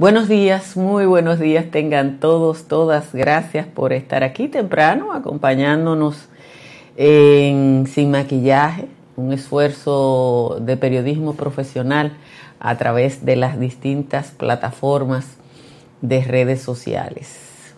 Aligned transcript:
Buenos 0.00 0.28
días, 0.28 0.78
muy 0.78 1.04
buenos 1.04 1.38
días 1.38 1.66
tengan 1.70 2.20
todos, 2.20 2.68
todas. 2.68 3.12
Gracias 3.12 3.66
por 3.66 3.92
estar 3.92 4.24
aquí 4.24 4.48
temprano 4.48 5.12
acompañándonos 5.12 6.30
en 6.96 7.86
Sin 7.86 8.10
Maquillaje, 8.10 8.86
un 9.16 9.34
esfuerzo 9.34 10.56
de 10.62 10.78
periodismo 10.78 11.34
profesional 11.34 12.14
a 12.60 12.78
través 12.78 13.26
de 13.26 13.36
las 13.36 13.60
distintas 13.60 14.30
plataformas 14.30 15.36
de 16.00 16.24
redes 16.24 16.62
sociales. 16.62 17.74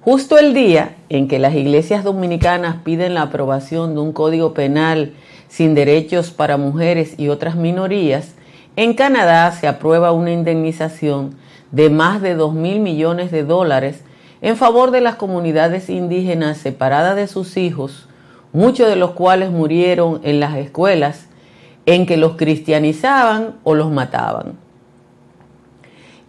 Justo 0.00 0.38
el 0.38 0.54
día 0.54 0.96
en 1.10 1.28
que 1.28 1.38
las 1.38 1.54
iglesias 1.54 2.04
dominicanas 2.04 2.76
piden 2.84 3.12
la 3.12 3.20
aprobación 3.24 3.92
de 3.92 4.00
un 4.00 4.14
código 4.14 4.54
penal 4.54 5.12
sin 5.48 5.74
derechos 5.74 6.30
para 6.30 6.56
mujeres 6.56 7.16
y 7.18 7.28
otras 7.28 7.54
minorías, 7.56 8.34
en 8.76 8.94
Canadá 8.94 9.52
se 9.52 9.68
aprueba 9.68 10.12
una 10.12 10.32
indemnización 10.32 11.36
de 11.72 11.90
más 11.90 12.20
de 12.22 12.34
2 12.34 12.54
mil 12.54 12.80
millones 12.80 13.30
de 13.30 13.44
dólares 13.44 14.02
en 14.42 14.56
favor 14.56 14.90
de 14.90 15.00
las 15.00 15.16
comunidades 15.16 15.90
indígenas 15.90 16.58
separadas 16.58 17.16
de 17.16 17.26
sus 17.26 17.56
hijos, 17.56 18.08
muchos 18.52 18.88
de 18.88 18.96
los 18.96 19.12
cuales 19.12 19.50
murieron 19.50 20.20
en 20.24 20.40
las 20.40 20.56
escuelas 20.56 21.26
en 21.86 22.06
que 22.06 22.16
los 22.16 22.36
cristianizaban 22.36 23.56
o 23.64 23.74
los 23.74 23.90
mataban. 23.90 24.54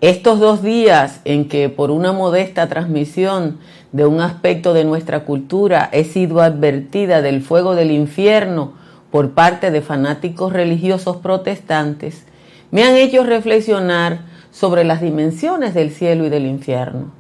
Estos 0.01 0.39
dos 0.39 0.63
días 0.63 1.21
en 1.25 1.47
que 1.47 1.69
por 1.69 1.91
una 1.91 2.11
modesta 2.11 2.67
transmisión 2.67 3.59
de 3.91 4.05
un 4.05 4.19
aspecto 4.19 4.73
de 4.73 4.83
nuestra 4.83 5.25
cultura 5.25 5.89
he 5.91 6.05
sido 6.05 6.41
advertida 6.41 7.21
del 7.21 7.41
fuego 7.41 7.75
del 7.75 7.91
infierno 7.91 8.73
por 9.11 9.31
parte 9.31 9.69
de 9.69 9.81
fanáticos 9.81 10.53
religiosos 10.53 11.17
protestantes, 11.17 12.25
me 12.71 12.83
han 12.83 12.95
hecho 12.95 13.23
reflexionar 13.23 14.30
sobre 14.51 14.83
las 14.83 15.01
dimensiones 15.01 15.73
del 15.73 15.91
cielo 15.91 16.25
y 16.25 16.29
del 16.29 16.45
infierno. 16.45 17.11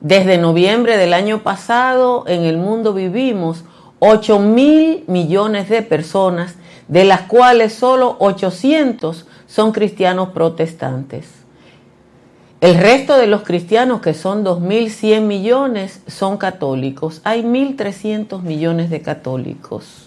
Desde 0.00 0.36
noviembre 0.36 0.98
del 0.98 1.14
año 1.14 1.42
pasado 1.42 2.24
en 2.26 2.42
el 2.42 2.58
mundo 2.58 2.92
vivimos 2.92 3.64
8 3.98 4.38
mil 4.40 5.04
millones 5.06 5.68
de 5.68 5.82
personas, 5.82 6.56
de 6.88 7.04
las 7.04 7.22
cuales 7.22 7.72
solo 7.72 8.16
800 8.20 9.26
son 9.46 9.72
cristianos 9.72 10.30
protestantes. 10.30 11.26
El 12.60 12.78
resto 12.78 13.16
de 13.16 13.26
los 13.26 13.42
cristianos, 13.42 14.00
que 14.00 14.14
son 14.14 14.44
2.100 14.44 15.20
millones, 15.22 16.00
son 16.06 16.38
católicos. 16.38 17.20
Hay 17.24 17.42
1.300 17.42 18.42
millones 18.42 18.88
de 18.88 19.02
católicos. 19.02 20.06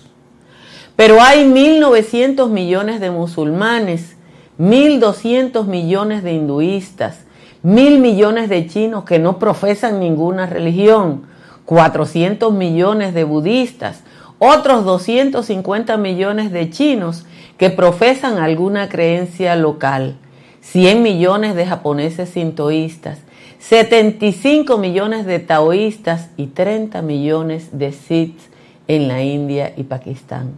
Pero 0.96 1.22
hay 1.22 1.46
1.900 1.46 2.50
millones 2.50 3.00
de 3.00 3.12
musulmanes, 3.12 4.18
1.200 4.60 5.66
millones 5.66 6.22
de 6.22 6.34
hinduistas, 6.34 7.20
mil 7.64 8.00
millones 8.00 8.50
de 8.50 8.68
chinos 8.68 9.06
que 9.06 9.18
no 9.18 9.40
profesan 9.40 10.00
ninguna 10.00 10.46
religión, 10.46 11.24
400 11.66 12.52
millones 12.54 13.14
de 13.14 13.24
budistas, 13.24 14.04
otros 14.38 14.84
250 14.84 15.98
millones 15.98 16.52
de 16.52 16.70
chinos 16.70 17.26
que 17.58 17.70
profesan 17.70 18.38
alguna 18.38 18.90
creencia 18.90 19.56
local, 19.56 20.18
100 20.62 21.04
millones 21.04 21.56
de 21.56 21.66
japoneses 21.66 22.30
sintoístas, 22.30 23.20
75 23.60 24.78
millones 24.78 25.26
de 25.26 25.40
taoístas 25.40 26.30
y 26.38 26.48
30 26.48 27.02
millones 27.02 27.78
de 27.78 27.92
sikhs 27.92 28.50
en 28.88 29.08
la 29.08 29.22
India 29.22 29.73
y 29.78 29.84
Pakistán. 29.84 30.56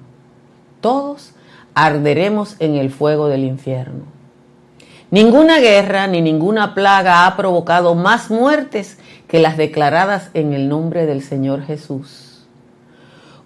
Todos 0.79 1.33
arderemos 1.73 2.55
en 2.59 2.75
el 2.75 2.89
fuego 2.89 3.27
del 3.27 3.43
infierno. 3.43 4.05
Ninguna 5.09 5.59
guerra 5.59 6.07
ni 6.07 6.21
ninguna 6.21 6.73
plaga 6.73 7.25
ha 7.25 7.35
provocado 7.35 7.95
más 7.95 8.29
muertes 8.29 8.97
que 9.27 9.39
las 9.39 9.57
declaradas 9.57 10.29
en 10.33 10.53
el 10.53 10.69
nombre 10.69 11.05
del 11.05 11.21
Señor 11.21 11.63
Jesús. 11.63 12.45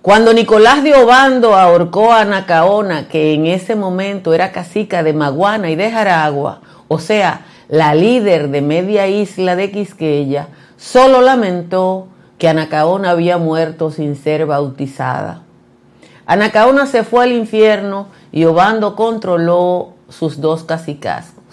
Cuando 0.03 0.33
Nicolás 0.33 0.83
de 0.83 0.93
Obando 0.93 1.55
ahorcó 1.55 2.13
a 2.13 2.25
Nacaona, 2.25 3.07
que 3.07 3.33
en 3.33 3.47
ese 3.47 3.75
momento 3.75 4.35
era 4.35 4.51
cacica 4.51 5.01
de 5.01 5.13
Maguana 5.13 5.71
y 5.71 5.75
de 5.75 5.89
Jaragua, 5.89 6.61
o 6.87 6.99
sea, 6.99 7.45
la 7.67 7.95
líder 7.95 8.49
de 8.49 8.61
media 8.61 9.07
isla 9.07 9.55
de 9.55 9.71
Quisqueya, 9.71 10.49
solo 10.77 11.21
lamentó 11.21 12.09
que 12.37 12.47
Anacaona 12.47 13.09
había 13.09 13.39
muerto 13.39 13.89
sin 13.89 14.15
ser 14.15 14.45
bautizada. 14.45 15.44
Anacaona 16.25 16.87
se 16.87 17.03
fue 17.03 17.25
al 17.25 17.31
infierno 17.31 18.07
y 18.31 18.45
Obando 18.45 18.95
controló 18.95 19.93
sus 20.09 20.41
dos 20.41 20.63
cacicazgos. 20.63 21.43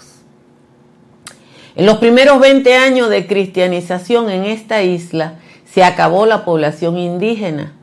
En 1.75 1.85
los 1.85 1.97
primeros 1.97 2.39
20 2.39 2.75
años 2.75 3.09
de 3.09 3.25
cristianización 3.27 4.29
en 4.29 4.45
esta 4.45 4.83
isla 4.83 5.35
se 5.65 5.83
acabó 5.83 6.25
la 6.25 6.45
población 6.45 6.97
indígena. 6.97 7.73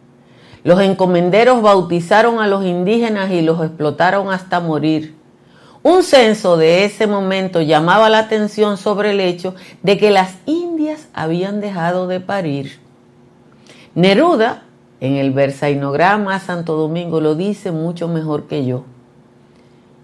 Los 0.62 0.80
encomenderos 0.80 1.62
bautizaron 1.62 2.40
a 2.40 2.46
los 2.46 2.64
indígenas 2.64 3.30
y 3.30 3.42
los 3.42 3.64
explotaron 3.64 4.30
hasta 4.30 4.60
morir. 4.60 5.16
Un 5.82 6.02
censo 6.02 6.56
de 6.56 6.84
ese 6.84 7.06
momento 7.06 7.62
llamaba 7.62 8.10
la 8.10 8.18
atención 8.18 8.76
sobre 8.76 9.12
el 9.12 9.20
hecho 9.20 9.54
de 9.82 9.96
que 9.96 10.10
las 10.10 10.34
indias 10.44 11.08
habían 11.14 11.60
dejado 11.60 12.06
de 12.06 12.20
parir. 12.20 12.78
Neruda 13.94 14.64
en 15.00 15.16
el 15.16 15.32
versainograma 15.32 16.38
Santo 16.40 16.76
Domingo 16.76 17.20
lo 17.20 17.34
dice 17.34 17.72
mucho 17.72 18.06
mejor 18.06 18.44
que 18.44 18.64
yo. 18.64 18.84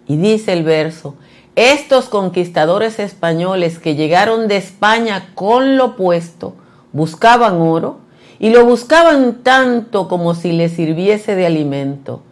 Y 0.09 0.17
dice 0.17 0.53
el 0.53 0.65
verso, 0.65 1.15
estos 1.55 2.07
conquistadores 2.07 2.99
españoles 2.99 3.79
que 3.79 3.95
llegaron 3.95 4.49
de 4.49 4.57
España 4.57 5.31
con 5.34 5.77
lo 5.77 5.97
puesto, 5.97 6.55
buscaban 6.93 7.61
oro 7.61 7.99
y 8.39 8.51
lo 8.51 8.65
buscaban 8.65 9.43
tanto 9.43 10.09
como 10.09 10.34
si 10.34 10.53
les 10.53 10.73
sirviese 10.73 11.34
de 11.34 11.47
alimento, 11.47 12.23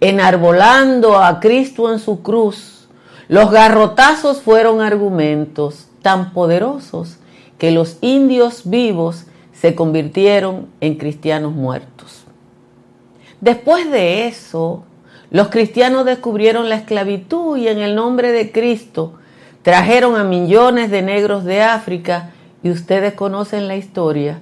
enarbolando 0.00 1.18
a 1.18 1.40
Cristo 1.40 1.92
en 1.92 1.98
su 1.98 2.22
cruz. 2.22 2.88
Los 3.28 3.50
garrotazos 3.50 4.42
fueron 4.42 4.80
argumentos 4.80 5.86
tan 6.02 6.32
poderosos 6.32 7.16
que 7.58 7.70
los 7.70 7.98
indios 8.00 8.62
vivos 8.64 9.26
se 9.52 9.76
convirtieron 9.76 10.66
en 10.80 10.96
cristianos 10.96 11.52
muertos. 11.52 11.91
Después 13.42 13.90
de 13.90 14.28
eso, 14.28 14.84
los 15.32 15.48
cristianos 15.48 16.04
descubrieron 16.04 16.68
la 16.68 16.76
esclavitud 16.76 17.56
y 17.56 17.66
en 17.66 17.80
el 17.80 17.96
nombre 17.96 18.30
de 18.30 18.52
Cristo 18.52 19.14
trajeron 19.62 20.14
a 20.14 20.22
millones 20.22 20.92
de 20.92 21.02
negros 21.02 21.42
de 21.42 21.60
África 21.60 22.30
y 22.62 22.70
ustedes 22.70 23.14
conocen 23.14 23.66
la 23.66 23.74
historia 23.74 24.38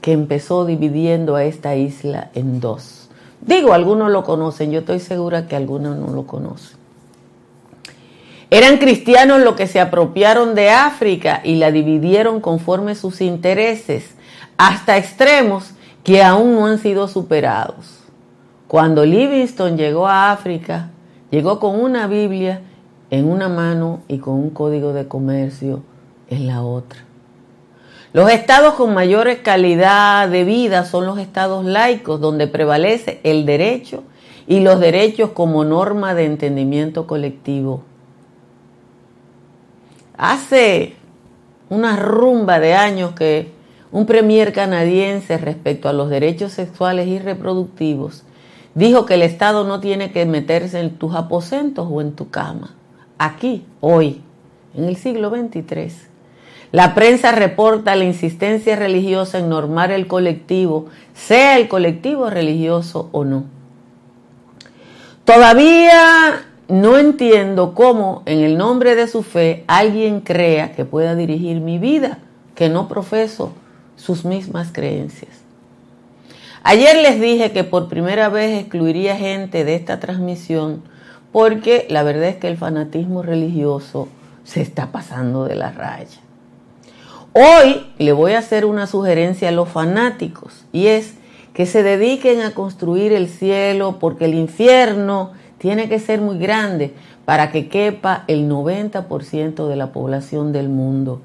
que 0.00 0.10
empezó 0.10 0.66
dividiendo 0.66 1.36
a 1.36 1.44
esta 1.44 1.76
isla 1.76 2.32
en 2.34 2.58
dos. 2.58 3.08
Digo, 3.40 3.72
algunos 3.72 4.10
lo 4.10 4.24
conocen, 4.24 4.72
yo 4.72 4.80
estoy 4.80 4.98
segura 4.98 5.46
que 5.46 5.54
algunos 5.54 5.96
no 5.96 6.08
lo 6.08 6.26
conocen. 6.26 6.76
Eran 8.50 8.78
cristianos 8.78 9.42
los 9.42 9.54
que 9.54 9.68
se 9.68 9.78
apropiaron 9.78 10.56
de 10.56 10.70
África 10.70 11.40
y 11.44 11.54
la 11.54 11.70
dividieron 11.70 12.40
conforme 12.40 12.96
sus 12.96 13.20
intereses 13.20 14.10
hasta 14.56 14.96
extremos 14.96 15.70
que 16.02 16.20
aún 16.20 16.56
no 16.56 16.66
han 16.66 16.80
sido 16.80 17.06
superados. 17.06 17.99
Cuando 18.70 19.04
Livingston 19.04 19.76
llegó 19.76 20.06
a 20.06 20.30
África, 20.30 20.90
llegó 21.32 21.58
con 21.58 21.80
una 21.80 22.06
Biblia 22.06 22.60
en 23.10 23.28
una 23.28 23.48
mano 23.48 24.02
y 24.06 24.18
con 24.18 24.34
un 24.34 24.50
código 24.50 24.92
de 24.92 25.08
comercio 25.08 25.82
en 26.28 26.46
la 26.46 26.62
otra. 26.62 27.00
Los 28.12 28.30
estados 28.30 28.74
con 28.74 28.94
mayor 28.94 29.42
calidad 29.42 30.28
de 30.28 30.44
vida 30.44 30.84
son 30.84 31.04
los 31.04 31.18
estados 31.18 31.64
laicos, 31.64 32.20
donde 32.20 32.46
prevalece 32.46 33.18
el 33.24 33.44
derecho 33.44 34.04
y 34.46 34.60
los 34.60 34.78
derechos 34.78 35.30
como 35.30 35.64
norma 35.64 36.14
de 36.14 36.26
entendimiento 36.26 37.08
colectivo. 37.08 37.82
Hace 40.16 40.94
una 41.70 41.96
rumba 41.96 42.60
de 42.60 42.74
años 42.74 43.14
que 43.16 43.50
un 43.90 44.06
premier 44.06 44.52
canadiense 44.52 45.38
respecto 45.38 45.88
a 45.88 45.92
los 45.92 46.08
derechos 46.08 46.52
sexuales 46.52 47.08
y 47.08 47.18
reproductivos 47.18 48.22
dijo 48.74 49.06
que 49.06 49.14
el 49.14 49.22
Estado 49.22 49.64
no 49.64 49.80
tiene 49.80 50.12
que 50.12 50.26
meterse 50.26 50.80
en 50.80 50.96
tus 50.96 51.14
aposentos 51.14 51.88
o 51.90 52.00
en 52.00 52.12
tu 52.12 52.30
cama. 52.30 52.74
Aquí, 53.18 53.64
hoy, 53.80 54.22
en 54.74 54.84
el 54.84 54.96
siglo 54.96 55.30
XXIII, 55.30 56.10
la 56.72 56.94
prensa 56.94 57.32
reporta 57.32 57.96
la 57.96 58.04
insistencia 58.04 58.76
religiosa 58.76 59.38
en 59.38 59.48
normar 59.48 59.90
el 59.90 60.06
colectivo, 60.06 60.86
sea 61.14 61.58
el 61.58 61.68
colectivo 61.68 62.30
religioso 62.30 63.08
o 63.12 63.24
no. 63.24 63.44
Todavía 65.24 66.46
no 66.68 66.98
entiendo 66.98 67.74
cómo 67.74 68.22
en 68.26 68.40
el 68.40 68.56
nombre 68.56 68.94
de 68.94 69.08
su 69.08 69.24
fe 69.24 69.64
alguien 69.66 70.20
crea 70.20 70.72
que 70.72 70.84
pueda 70.84 71.16
dirigir 71.16 71.60
mi 71.60 71.78
vida, 71.78 72.18
que 72.54 72.68
no 72.68 72.86
profeso 72.86 73.52
sus 73.96 74.24
mismas 74.24 74.70
creencias. 74.72 75.39
Ayer 76.62 76.96
les 76.96 77.20
dije 77.20 77.52
que 77.52 77.64
por 77.64 77.88
primera 77.88 78.28
vez 78.28 78.60
excluiría 78.60 79.16
gente 79.16 79.64
de 79.64 79.74
esta 79.74 79.98
transmisión 79.98 80.82
porque 81.32 81.86
la 81.88 82.02
verdad 82.02 82.24
es 82.24 82.36
que 82.36 82.48
el 82.48 82.58
fanatismo 82.58 83.22
religioso 83.22 84.08
se 84.44 84.60
está 84.60 84.92
pasando 84.92 85.44
de 85.44 85.54
la 85.54 85.70
raya. 85.70 86.20
Hoy 87.32 87.86
le 87.98 88.12
voy 88.12 88.32
a 88.32 88.40
hacer 88.40 88.66
una 88.66 88.86
sugerencia 88.86 89.48
a 89.48 89.52
los 89.52 89.68
fanáticos 89.68 90.66
y 90.72 90.88
es 90.88 91.14
que 91.54 91.64
se 91.64 91.82
dediquen 91.82 92.42
a 92.42 92.52
construir 92.52 93.12
el 93.12 93.28
cielo 93.28 93.98
porque 93.98 94.26
el 94.26 94.34
infierno 94.34 95.32
tiene 95.58 95.88
que 95.88 95.98
ser 95.98 96.20
muy 96.20 96.38
grande 96.38 96.92
para 97.24 97.52
que 97.52 97.68
quepa 97.68 98.24
el 98.26 98.50
90% 98.50 99.68
de 99.68 99.76
la 99.76 99.92
población 99.92 100.52
del 100.52 100.68
mundo. 100.68 101.22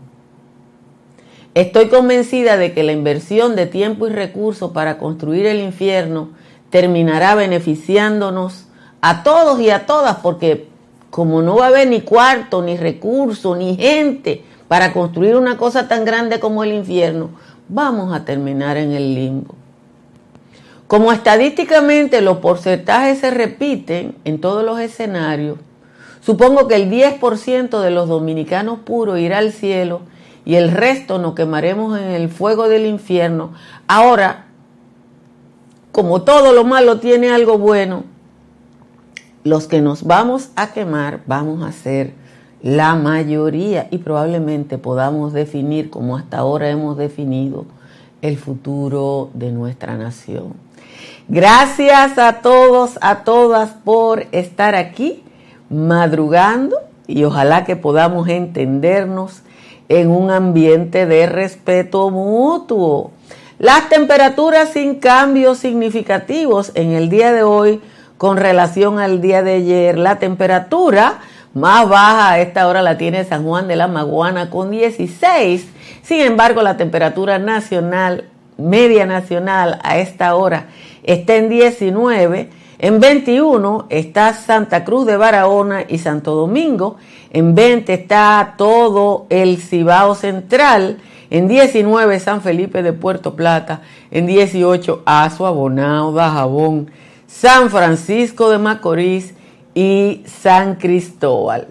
Estoy 1.56 1.88
convencida 1.88 2.58
de 2.58 2.74
que 2.74 2.84
la 2.84 2.92
inversión 2.92 3.56
de 3.56 3.66
tiempo 3.66 4.08
y 4.08 4.12
recursos 4.12 4.72
para 4.72 4.98
construir 4.98 5.46
el 5.46 5.62
infierno 5.62 6.32
terminará 6.70 7.34
beneficiándonos 7.34 8.66
a 9.00 9.24
todos 9.24 9.62
y 9.62 9.70
a 9.70 9.86
todas, 9.86 10.18
porque 10.18 10.68
como 11.10 11.42
no 11.42 11.56
va 11.56 11.66
a 11.66 11.70
haber 11.70 11.88
ni 11.88 12.02
cuarto, 12.02 12.62
ni 12.62 12.76
recurso, 12.76 13.56
ni 13.56 13.78
gente 13.78 14.44
para 14.68 14.92
construir 14.92 15.38
una 15.38 15.56
cosa 15.56 15.88
tan 15.88 16.04
grande 16.04 16.42
como 16.42 16.62
el 16.66 16.74
infierno, 16.74 17.30
vamos 17.70 18.14
a 18.14 18.26
terminar 18.26 18.76
en 18.76 18.92
el 18.92 19.16
limbo. 19.16 19.56
Como 20.88 21.14
estadísticamente 21.14 22.20
los 22.20 22.40
porcentajes 22.40 23.20
se 23.20 23.32
repiten 23.32 24.18
en 24.26 24.42
todos 24.42 24.66
los 24.66 24.78
escenarios, 24.82 25.58
supongo 26.20 26.68
que 26.68 26.76
el 26.76 26.92
10% 26.92 27.80
de 27.80 27.92
los 27.92 28.10
dominicanos 28.10 28.80
puros 28.80 29.20
irá 29.20 29.38
al 29.38 29.54
cielo 29.54 30.02
y 30.46 30.56
el 30.56 30.72
resto 30.72 31.18
nos 31.18 31.34
quemaremos 31.34 32.00
en 32.00 32.10
el 32.10 32.30
fuego 32.30 32.70
del 32.70 32.86
infierno. 32.86 33.54
Ahora, 33.88 34.46
como 35.92 36.22
todo 36.22 36.54
lo 36.54 36.64
malo 36.64 37.00
tiene 37.00 37.32
algo 37.32 37.58
bueno, 37.58 38.04
los 39.44 39.68
que 39.68 39.82
nos 39.82 40.04
vamos 40.04 40.50
a 40.56 40.74
quemar 40.74 41.22
vamos 41.26 41.64
a 41.64 41.72
ser 41.72 42.14
la 42.62 42.96
mayoría 42.96 43.88
y 43.92 44.00
probablemente 44.00 44.78
podamos 44.78 45.34
definir, 45.34 45.90
como 45.90 46.18
hasta 46.18 46.40
ahora 46.40 46.70
hemos 46.70 46.98
definido, 46.98 47.66
el 48.22 48.38
futuro 48.38 49.30
de 49.34 49.52
nuestra 49.52 49.98
nación. 49.98 50.54
Gracias 51.28 52.18
a 52.18 52.42
todos, 52.42 52.98
a 53.02 53.24
todas 53.24 53.72
por 53.72 54.26
estar 54.32 54.76
aquí 54.76 55.24
madrugando 55.70 56.78
y 57.08 57.24
ojalá 57.24 57.66
que 57.66 57.76
podamos 57.76 58.28
entendernos 58.30 59.42
en 59.90 60.10
un 60.10 60.32
ambiente 60.32 61.06
de 61.06 61.26
respeto 61.28 62.10
mutuo. 62.10 63.12
Las 63.58 63.90
temperaturas 63.90 64.70
sin 64.70 64.96
cambios 64.96 65.60
significativos 65.60 66.72
en 66.76 66.92
el 66.92 67.10
día 67.10 67.32
de 67.32 67.44
hoy 67.44 67.82
con 68.18 68.38
relación 68.38 69.00
al 69.00 69.22
día 69.22 69.44
de 69.44 69.54
ayer. 69.54 69.98
La 69.98 70.20
temperatura 70.20 71.20
más 71.54 71.88
baja 71.88 72.32
a 72.32 72.40
esta 72.40 72.68
hora 72.68 72.82
la 72.82 72.98
tiene 72.98 73.24
San 73.24 73.46
Juan 73.46 73.68
de 73.68 73.78
la 73.78 73.88
Maguana 73.88 74.50
con 74.50 74.72
16. 74.72 75.68
Sin 76.02 76.22
embargo, 76.22 76.62
la 76.62 76.76
temperatura 76.76 77.40
nacional, 77.40 78.26
media 78.58 79.06
nacional 79.06 79.80
a 79.84 79.98
esta 80.00 80.36
hora 80.36 80.68
está 81.04 81.36
en 81.36 81.50
19. 81.50 82.50
En 82.78 83.00
21 83.00 83.88
está 83.90 84.34
Santa 84.34 84.84
Cruz 84.84 85.06
de 85.06 85.16
Barahona 85.16 85.86
y 85.88 86.00
Santo 86.00 86.36
Domingo. 86.36 86.98
En 87.32 87.56
20 87.56 87.94
está 87.94 88.56
todo 88.58 89.28
el 89.30 89.58
Cibao 89.58 90.16
Central. 90.16 90.98
En 91.30 91.48
19 91.48 92.20
San 92.20 92.42
Felipe 92.42 92.84
de 92.84 92.92
Puerto 92.92 93.36
Plata. 93.36 93.82
En 94.12 94.26
18 94.26 95.04
Azua, 95.06 95.52
Bonao, 95.52 96.12
Dajabón, 96.12 96.92
San 97.28 97.70
Francisco 97.70 98.50
de 98.50 98.58
Macorís 98.58 99.34
y 99.74 100.24
San 100.26 100.76
Cristóbal. 100.76 101.70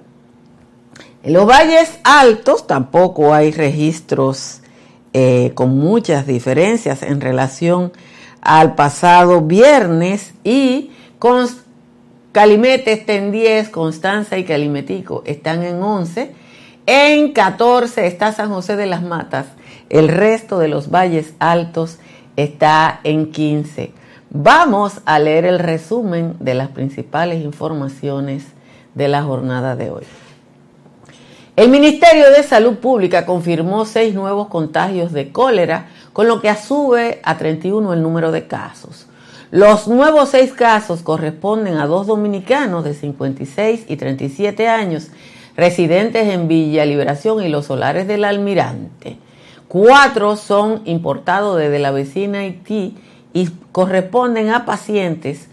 En 1.22 1.32
los 1.32 1.46
valles 1.46 1.98
altos 2.02 2.66
tampoco 2.66 3.34
hay 3.34 3.50
registros 3.50 4.60
eh, 5.12 5.52
con 5.54 5.78
muchas 5.78 6.26
diferencias 6.26 7.02
en 7.02 7.20
relación 7.20 7.92
al 8.40 8.74
pasado 8.74 9.40
viernes 9.40 10.34
y 10.44 10.90
con 11.18 11.46
Calimete 12.32 12.92
está 12.92 13.12
en 13.14 13.30
10, 13.30 13.68
Constanza 13.68 14.38
y 14.38 14.44
Calimetico 14.44 15.22
están 15.24 15.62
en 15.62 15.82
11, 15.82 16.32
en 16.86 17.32
14 17.32 18.06
está 18.06 18.32
San 18.32 18.50
José 18.50 18.76
de 18.76 18.86
las 18.86 19.02
Matas, 19.02 19.46
el 19.88 20.08
resto 20.08 20.58
de 20.58 20.68
los 20.68 20.90
valles 20.90 21.34
altos 21.38 21.98
está 22.36 23.00
en 23.04 23.30
15. 23.30 23.92
Vamos 24.30 25.00
a 25.04 25.20
leer 25.20 25.44
el 25.44 25.60
resumen 25.60 26.36
de 26.40 26.54
las 26.54 26.70
principales 26.70 27.44
informaciones 27.44 28.46
de 28.94 29.08
la 29.08 29.22
jornada 29.22 29.76
de 29.76 29.90
hoy. 29.90 30.04
El 31.56 31.68
Ministerio 31.68 32.30
de 32.30 32.42
Salud 32.42 32.78
Pública 32.78 33.26
confirmó 33.26 33.84
seis 33.84 34.12
nuevos 34.12 34.48
contagios 34.48 35.12
de 35.12 35.30
cólera, 35.30 35.86
con 36.12 36.26
lo 36.26 36.40
que 36.40 36.52
sube 36.56 37.20
a 37.22 37.38
31 37.38 37.92
el 37.92 38.02
número 38.02 38.32
de 38.32 38.48
casos. 38.48 39.06
Los 39.54 39.86
nuevos 39.86 40.30
seis 40.30 40.52
casos 40.52 41.02
corresponden 41.02 41.76
a 41.76 41.86
dos 41.86 42.08
dominicanos 42.08 42.82
de 42.82 42.92
56 42.92 43.84
y 43.86 43.94
37 43.94 44.66
años, 44.66 45.10
residentes 45.56 46.26
en 46.26 46.48
Villa 46.48 46.84
Liberación 46.84 47.40
y 47.40 47.48
los 47.48 47.66
solares 47.66 48.08
del 48.08 48.24
Almirante. 48.24 49.16
Cuatro 49.68 50.34
son 50.34 50.82
importados 50.86 51.56
desde 51.56 51.78
la 51.78 51.92
vecina 51.92 52.40
Haití 52.40 52.96
y 53.32 53.48
corresponden 53.70 54.50
a 54.50 54.64
pacientes 54.64 55.46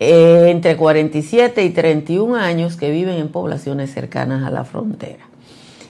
eh, 0.00 0.48
entre 0.50 0.76
47 0.76 1.64
y 1.64 1.70
31 1.70 2.36
años 2.36 2.76
que 2.76 2.90
viven 2.90 3.16
en 3.16 3.30
poblaciones 3.30 3.90
cercanas 3.90 4.44
a 4.44 4.50
la 4.50 4.66
frontera. 4.66 5.24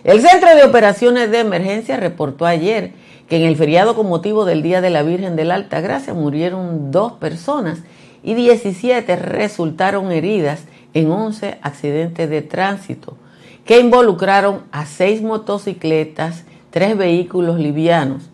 El 0.04 0.20
Centro 0.20 0.54
de 0.54 0.62
Operaciones 0.62 1.32
de 1.32 1.40
Emergencia 1.40 1.96
reportó 1.96 2.46
ayer 2.46 2.92
que 3.28 3.36
en 3.36 3.42
el 3.42 3.56
feriado 3.56 3.94
con 3.94 4.08
motivo 4.08 4.44
del 4.44 4.62
Día 4.62 4.80
de 4.80 4.90
la 4.90 5.02
Virgen 5.02 5.36
de 5.36 5.44
la 5.44 5.54
Alta 5.54 5.80
Gracia 5.80 6.14
murieron 6.14 6.90
dos 6.90 7.12
personas 7.14 7.80
y 8.22 8.34
17 8.34 9.16
resultaron 9.16 10.12
heridas 10.12 10.64
en 10.94 11.10
11 11.10 11.58
accidentes 11.62 12.30
de 12.30 12.42
tránsito 12.42 13.16
que 13.64 13.80
involucraron 13.80 14.62
a 14.70 14.86
seis 14.86 15.22
motocicletas, 15.22 16.44
tres 16.70 16.96
vehículos 16.96 17.58
livianos 17.58 18.30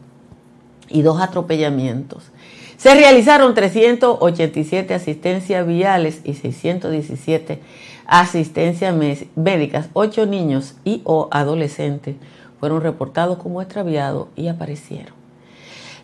y 0.89 1.03
dos 1.03 1.21
atropellamientos. 1.21 2.31
Se 2.77 2.95
realizaron 2.95 3.55
387 3.55 4.93
asistencias 4.93 5.66
viales 5.66 6.21
y 6.25 6.35
617 6.35 7.61
asistencias 8.07 8.95
médicas. 9.37 9.88
Ocho 9.95 10.26
niños 10.26 10.75
y 10.85 11.00
o 11.05 11.28
adolescentes 11.31 12.16
fueron 12.62 12.81
reportados 12.81 13.38
como 13.38 13.61
extraviados 13.61 14.28
y 14.37 14.47
aparecieron. 14.47 15.14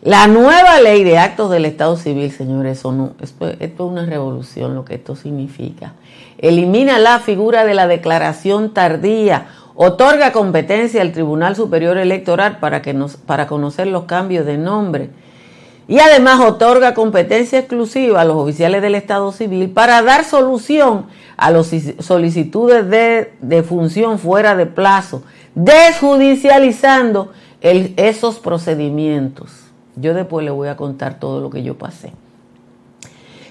La 0.03 0.27
nueva 0.27 0.81
ley 0.81 1.05
de 1.05 1.17
actos 1.17 1.53
del 1.53 1.65
Estado 1.65 1.97
Civil, 1.97 2.33
señores, 2.33 2.79
esto, 2.79 3.15
esto 3.21 3.57
es 3.61 3.79
una 3.79 4.05
revolución, 4.05 4.75
lo 4.75 4.85
que 4.85 4.97
esto 4.97 5.15
significa. 5.15 5.93
Elimina 6.37 6.99
la 6.99 7.21
figura 7.21 7.65
de 7.65 7.75
la 7.75 7.87
declaración 7.87 8.75
tardía, 8.75 9.47
otorga 9.77 10.33
competencia 10.33 11.01
al 11.01 11.13
Tribunal 11.13 11.55
Superior 11.55 11.97
Electoral 11.97 12.59
para, 12.59 12.83
que 12.83 12.93
nos, 12.93 13.17
para 13.17 13.47
conocer 13.47 13.87
los 13.87 14.07
cambios 14.07 14.45
de 14.45 14.59
nombre 14.59 15.11
y 15.89 16.01
además 16.01 16.39
otorga 16.41 16.93
competencia 16.93 17.59
exclusiva 17.59 18.21
a 18.21 18.25
los 18.27 18.37
oficiales 18.37 18.83
del 18.83 18.95
Estado 18.95 19.33
Civil 19.33 19.71
para 19.71 20.03
dar 20.03 20.23
solución 20.23 21.07
a 21.39 21.51
las 21.51 21.75
solicitudes 22.01 22.89
de, 22.91 23.63
función 23.63 24.19
fuera 24.19 24.55
de 24.55 24.67
plazo, 24.67 25.23
desjudicializando 25.55 27.33
esos 27.63 28.39
procedimientos. 28.39 29.51
Yo 29.97 30.13
después 30.13 30.45
le 30.45 30.51
voy 30.51 30.69
a 30.69 30.77
contar 30.77 31.19
todo 31.19 31.41
lo 31.41 31.49
que 31.49 31.63
yo 31.63 31.79
pasé. 31.79 32.13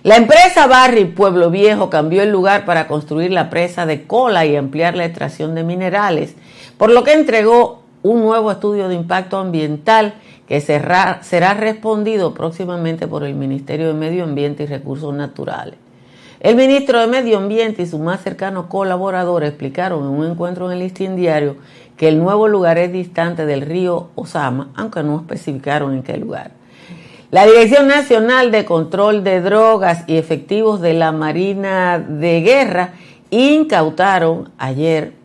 La 0.04 0.16
empresa 0.16 0.68
Barry 0.68 1.06
Pueblo 1.06 1.50
Viejo 1.50 1.90
cambió 1.90 2.22
el 2.22 2.32
lugar 2.32 2.66
para 2.66 2.88
construir 2.88 3.32
la 3.32 3.50
presa 3.50 3.88
de 3.88 4.06
cola 4.06 4.46
y 4.46 4.56
ampliar 4.56 4.96
la 4.96 5.06
extracción 5.06 5.56
de 5.56 5.64
minerales, 5.64 6.36
por 6.78 6.92
lo 6.92 7.04
que 7.04 7.14
entregó 7.14 7.82
un 8.04 8.22
nuevo 8.22 8.52
estudio 8.52 8.88
de 8.88 8.96
impacto 8.96 9.38
ambiental 9.38 10.14
que 10.48 10.62
será, 10.62 11.20
será 11.24 11.54
respondido 11.54 12.34
próximamente 12.34 13.08
por 13.08 13.24
el 13.24 13.36
Ministerio 13.36 13.88
de 13.88 13.94
Medio 13.94 14.24
Ambiente 14.24 14.64
y 14.64 14.68
Recursos 14.68 15.14
Naturales. 15.14 15.76
El 16.40 16.56
ministro 16.56 17.00
de 17.00 17.08
Medio 17.08 17.38
Ambiente 17.38 17.82
y 17.82 17.88
sus 17.88 18.00
más 18.00 18.22
cercanos 18.22 18.68
colaboradores 18.68 19.50
explicaron 19.50 20.04
en 20.04 20.10
un 20.10 20.26
encuentro 20.26 20.68
en 20.68 20.74
el 20.74 20.80
listín 20.80 21.16
diario 21.16 21.58
que 21.98 22.08
el 22.08 22.20
nuevo 22.20 22.48
lugar 22.48 22.78
es 22.78 22.94
distante 22.94 23.46
del 23.46 23.62
río 23.62 24.12
Osama, 24.16 24.70
aunque 24.76 25.02
no 25.02 25.18
especificaron 25.18 25.96
en 25.96 26.04
qué 26.04 26.16
lugar. 26.18 26.52
La 27.32 27.46
Dirección 27.46 27.88
Nacional 27.88 28.52
de 28.52 28.64
Control 28.64 29.24
de 29.24 29.42
Drogas 29.42 30.06
y 30.08 30.16
Efectivos 30.16 30.80
de 30.80 30.94
la 30.94 31.12
Marina 31.12 32.00
de 32.00 32.42
Guerra 32.42 32.94
incautaron 33.32 34.52
ayer 34.58 35.17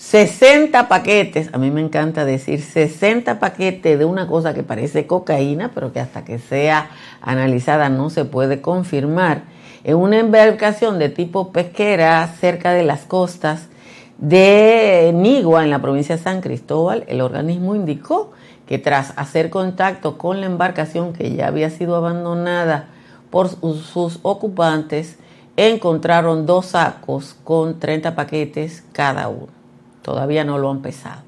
60 0.00 0.88
paquetes, 0.88 1.50
a 1.52 1.58
mí 1.58 1.70
me 1.70 1.82
encanta 1.82 2.24
decir 2.24 2.62
60 2.62 3.38
paquetes 3.38 3.98
de 3.98 4.06
una 4.06 4.26
cosa 4.26 4.54
que 4.54 4.62
parece 4.62 5.06
cocaína, 5.06 5.72
pero 5.74 5.92
que 5.92 6.00
hasta 6.00 6.24
que 6.24 6.38
sea 6.38 6.88
analizada 7.20 7.90
no 7.90 8.08
se 8.08 8.24
puede 8.24 8.62
confirmar, 8.62 9.42
en 9.84 9.96
una 9.96 10.18
embarcación 10.18 10.98
de 10.98 11.10
tipo 11.10 11.52
pesquera 11.52 12.26
cerca 12.40 12.72
de 12.72 12.82
las 12.82 13.02
costas 13.02 13.68
de 14.16 15.12
Nigua, 15.14 15.64
en 15.64 15.70
la 15.70 15.82
provincia 15.82 16.16
de 16.16 16.22
San 16.22 16.40
Cristóbal, 16.40 17.04
el 17.06 17.20
organismo 17.20 17.74
indicó 17.74 18.32
que 18.66 18.78
tras 18.78 19.12
hacer 19.16 19.50
contacto 19.50 20.16
con 20.16 20.40
la 20.40 20.46
embarcación 20.46 21.12
que 21.12 21.34
ya 21.34 21.48
había 21.48 21.68
sido 21.68 21.94
abandonada 21.94 22.88
por 23.28 23.50
sus 23.50 24.18
ocupantes, 24.22 25.18
encontraron 25.58 26.46
dos 26.46 26.66
sacos 26.68 27.36
con 27.44 27.78
30 27.78 28.14
paquetes 28.14 28.82
cada 28.94 29.28
uno. 29.28 29.59
Todavía 30.02 30.44
no 30.44 30.58
lo 30.58 30.70
han 30.70 30.82
pesado. 30.82 31.22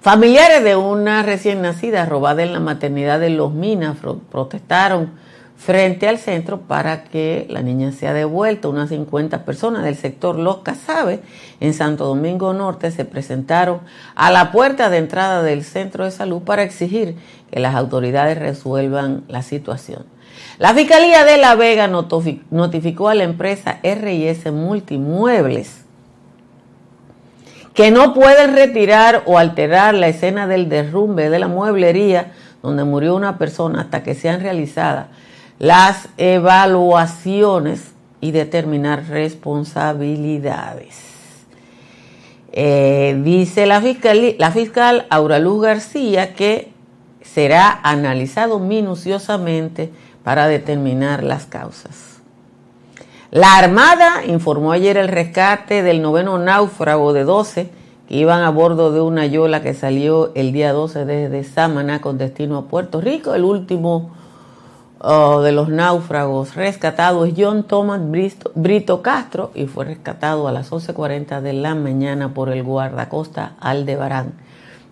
Familiares 0.00 0.62
de 0.62 0.76
una 0.76 1.22
recién 1.22 1.62
nacida 1.62 2.04
robada 2.04 2.42
en 2.42 2.52
la 2.52 2.60
maternidad 2.60 3.18
de 3.20 3.30
Los 3.30 3.54
Minas 3.54 3.96
protestaron 4.30 5.12
frente 5.56 6.08
al 6.08 6.18
centro 6.18 6.60
para 6.60 7.04
que 7.04 7.46
la 7.48 7.62
niña 7.62 7.90
sea 7.90 8.12
devuelta. 8.12 8.68
Unas 8.68 8.90
50 8.90 9.46
personas 9.46 9.82
del 9.82 9.96
sector 9.96 10.38
Los 10.38 10.58
Casabe 10.58 11.20
en 11.60 11.72
Santo 11.72 12.04
Domingo 12.04 12.52
Norte 12.52 12.90
se 12.90 13.06
presentaron 13.06 13.80
a 14.14 14.30
la 14.30 14.52
puerta 14.52 14.90
de 14.90 14.98
entrada 14.98 15.42
del 15.42 15.64
centro 15.64 16.04
de 16.04 16.10
salud 16.10 16.42
para 16.42 16.64
exigir 16.64 17.16
que 17.50 17.60
las 17.60 17.74
autoridades 17.74 18.38
resuelvan 18.38 19.24
la 19.28 19.40
situación. 19.40 20.04
La 20.58 20.74
Fiscalía 20.74 21.24
de 21.24 21.38
La 21.38 21.54
Vega 21.54 21.88
notificó 21.88 23.08
a 23.08 23.14
la 23.14 23.24
empresa 23.24 23.78
RIS 23.82 24.52
Multimuebles 24.52 25.83
que 27.74 27.90
no 27.90 28.14
pueden 28.14 28.54
retirar 28.54 29.24
o 29.26 29.36
alterar 29.38 29.94
la 29.94 30.08
escena 30.08 30.46
del 30.46 30.68
derrumbe 30.68 31.28
de 31.28 31.38
la 31.38 31.48
mueblería 31.48 32.32
donde 32.62 32.84
murió 32.84 33.14
una 33.14 33.36
persona 33.36 33.82
hasta 33.82 34.02
que 34.02 34.14
sean 34.14 34.40
realizadas 34.40 35.08
las 35.58 36.08
evaluaciones 36.16 37.92
y 38.20 38.30
determinar 38.30 39.06
responsabilidades. 39.08 40.98
Eh, 42.52 43.20
dice 43.24 43.66
la 43.66 43.80
fiscal, 43.80 44.36
la 44.38 44.50
fiscal 44.50 45.06
Aura 45.10 45.38
Luz 45.38 45.62
García 45.62 46.34
que 46.34 46.72
será 47.22 47.80
analizado 47.82 48.60
minuciosamente 48.60 49.90
para 50.22 50.46
determinar 50.46 51.22
las 51.24 51.46
causas. 51.46 52.13
La 53.34 53.56
Armada 53.56 54.24
informó 54.24 54.70
ayer 54.70 54.96
el 54.96 55.08
rescate 55.08 55.82
del 55.82 56.00
noveno 56.00 56.38
náufrago 56.38 57.12
de 57.12 57.24
12 57.24 57.68
que 58.06 58.16
iban 58.16 58.44
a 58.44 58.50
bordo 58.50 58.92
de 58.92 59.00
una 59.00 59.26
yola 59.26 59.60
que 59.60 59.74
salió 59.74 60.30
el 60.36 60.52
día 60.52 60.72
12 60.72 61.04
desde 61.04 61.42
Samaná 61.42 62.00
con 62.00 62.16
destino 62.16 62.58
a 62.58 62.66
Puerto 62.66 63.00
Rico. 63.00 63.34
El 63.34 63.42
último 63.42 64.12
de 65.02 65.50
los 65.50 65.68
náufragos 65.68 66.54
rescatados 66.54 67.26
es 67.26 67.34
John 67.36 67.64
Thomas 67.64 68.02
Brito, 68.54 69.02
Castro 69.02 69.50
y 69.52 69.66
fue 69.66 69.86
rescatado 69.86 70.46
a 70.46 70.52
las 70.52 70.70
11.40 70.70 71.40
de 71.40 71.54
la 71.54 71.74
mañana 71.74 72.34
por 72.34 72.50
el 72.50 72.62
guardacosta 72.62 73.54
Aldebarán. 73.58 74.34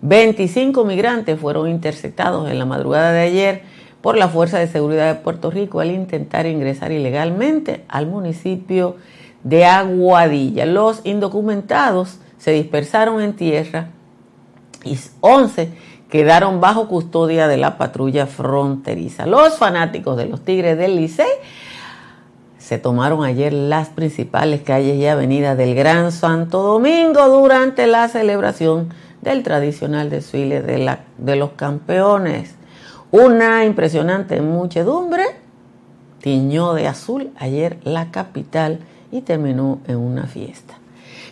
25 0.01 0.83
migrantes 0.83 1.39
fueron 1.39 1.69
interceptados 1.69 2.51
en 2.51 2.59
la 2.59 2.65
madrugada 2.65 3.13
de 3.13 3.21
ayer 3.21 3.61
por 4.03 4.17
la 4.17 4.27
Fuerza 4.27 4.59
de 4.59 4.67
Seguridad 4.67 5.07
de 5.07 5.21
Puerto 5.21 5.49
Rico 5.49 5.79
al 5.79 5.89
intentar 5.89 6.45
ingresar 6.45 6.91
ilegalmente 6.91 7.85
al 7.87 8.05
municipio 8.05 8.97
de 9.45 9.63
Aguadilla. 9.63 10.65
Los 10.65 10.99
indocumentados 11.05 12.19
se 12.37 12.51
dispersaron 12.51 13.21
en 13.21 13.33
tierra 13.33 13.91
y 14.83 14.99
11 15.21 15.69
quedaron 16.09 16.59
bajo 16.59 16.89
custodia 16.89 17.47
de 17.47 17.55
la 17.55 17.77
patrulla 17.77 18.27
fronteriza. 18.27 19.25
Los 19.25 19.57
fanáticos 19.57 20.17
de 20.17 20.25
los 20.25 20.43
Tigres 20.43 20.77
del 20.77 20.97
Licey 20.97 21.31
se 22.57 22.79
tomaron 22.79 23.23
ayer 23.23 23.53
las 23.53 23.87
principales 23.87 24.63
calles 24.63 24.97
y 24.97 25.07
avenidas 25.07 25.57
del 25.57 25.75
Gran 25.75 26.11
Santo 26.11 26.61
Domingo 26.61 27.29
durante 27.29 27.87
la 27.87 28.09
celebración 28.09 28.93
del 29.21 29.43
tradicional 29.43 30.09
desfile 30.09 30.61
de, 30.61 30.97
de 31.17 31.35
los 31.37 31.51
campeones. 31.51 32.55
Una 33.13 33.63
impresionante 33.63 34.41
muchedumbre 34.41 35.23
tiñó 36.19 36.73
de 36.73 36.87
azul 36.87 37.29
ayer 37.37 37.77
la 37.83 38.09
capital 38.09 38.79
y 39.11 39.21
terminó 39.21 39.81
en 39.87 39.97
una 39.97 40.25
fiesta. 40.25 40.79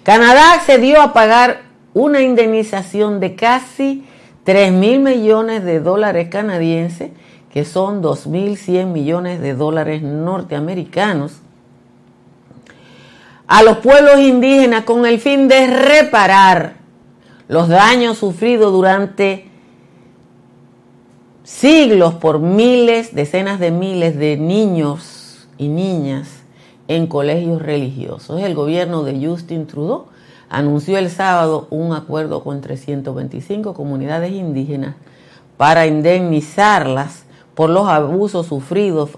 Canadá 0.04 0.54
accedió 0.54 1.02
a 1.02 1.12
pagar 1.12 1.62
una 1.96 2.22
indemnización 2.22 3.20
de 3.20 3.36
casi 3.36 4.06
3 4.44 4.72
mil 4.74 5.00
millones 5.00 5.64
de 5.64 5.80
dólares 5.80 6.30
canadienses, 6.30 7.10
que 7.52 7.66
son 7.66 8.04
2.100 8.04 8.86
millones 8.86 9.42
de 9.42 9.56
dólares 9.56 10.04
norteamericanos, 10.04 11.40
a 13.48 13.64
los 13.64 13.78
pueblos 13.78 14.20
indígenas 14.20 14.84
con 14.84 15.08
el 15.08 15.20
fin 15.20 15.48
de 15.48 15.66
reparar 15.66 16.76
los 17.48 17.70
daños 17.70 18.20
sufridos 18.20 18.72
durante 18.72 19.51
siglos 21.52 22.16
por 22.16 22.40
miles, 22.40 23.14
decenas 23.14 23.60
de 23.60 23.70
miles 23.72 24.18
de 24.18 24.38
niños 24.38 25.48
y 25.58 25.68
niñas 25.68 26.30
en 26.88 27.08
colegios 27.08 27.62
religiosos. 27.62 28.42
El 28.42 28.56
gobierno 28.56 29.04
de 29.04 29.28
Justin 29.28 29.68
Trudeau 29.68 30.06
anunció 30.50 30.98
el 30.98 31.10
sábado 31.10 31.68
un 31.70 31.92
acuerdo 31.94 32.42
con 32.44 32.62
325 32.62 33.74
comunidades 33.74 34.32
indígenas 34.32 34.96
para 35.58 35.86
indemnizarlas 35.86 37.26
por 37.54 37.70
los 37.70 37.88
abusos 37.88 38.48
sufridos 38.48 39.12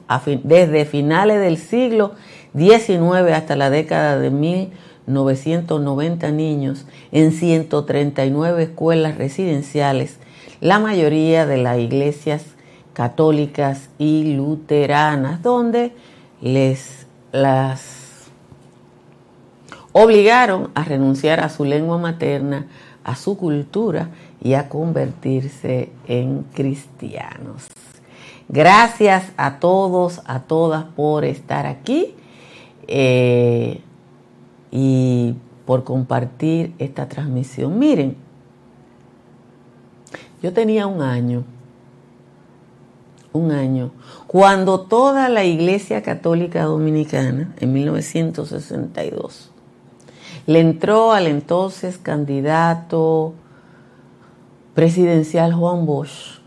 desde 0.44 0.86
finales 0.86 1.40
del 1.40 1.58
siglo 1.58 2.14
XIX 2.58 3.32
hasta 3.34 3.56
la 3.56 3.70
década 3.70 4.20
de 4.20 4.32
1990 4.32 6.32
niños 6.32 6.86
en 7.12 7.32
139 7.32 8.64
escuelas 8.64 9.18
residenciales, 9.18 10.18
la 10.64 10.80
mayoría 10.80 11.46
de 11.46 11.58
las 11.58 11.78
iglesias 11.78 12.46
católicas 12.94 13.90
y 13.98 14.34
luteranas, 14.36 15.44
donde 15.44 15.92
les 16.40 17.06
las 17.34 18.30
obligaron 19.92 20.72
a 20.74 20.86
renunciar 20.86 21.42
a 21.42 21.50
su 21.50 21.66
lengua 21.66 21.98
materna, 21.98 22.68
a 23.04 23.18
su 23.18 23.36
cultura 23.36 24.12
y 24.42 24.54
a 24.54 24.70
convertirse 24.70 25.90
en 26.08 26.44
cristianos. 26.54 27.68
Gracias 28.48 29.34
a 29.36 29.60
todos, 29.60 30.22
a 30.24 30.44
todas 30.44 30.86
por 30.86 31.26
estar 31.26 31.66
aquí 31.66 32.16
eh, 32.88 33.82
y 34.72 35.36
por 35.66 35.84
compartir 35.84 36.74
esta 36.80 37.10
transmisión. 37.10 37.78
Miren, 37.78 38.23
yo 40.44 40.52
tenía 40.52 40.88
un 40.88 41.02
año, 41.02 41.46
un 43.32 43.52
año, 43.52 43.92
cuando 44.28 44.82
toda 44.82 45.30
la 45.30 45.46
Iglesia 45.46 46.04
Católica 46.04 46.66
Dominicana, 46.66 47.56
en 47.62 47.72
1962, 47.72 49.52
le 50.46 50.60
entró 50.60 51.14
al 51.14 51.28
entonces 51.28 51.98
candidato 51.98 53.34
presidencial 54.74 55.54
Juan 55.54 55.86
Bosch, 55.86 56.42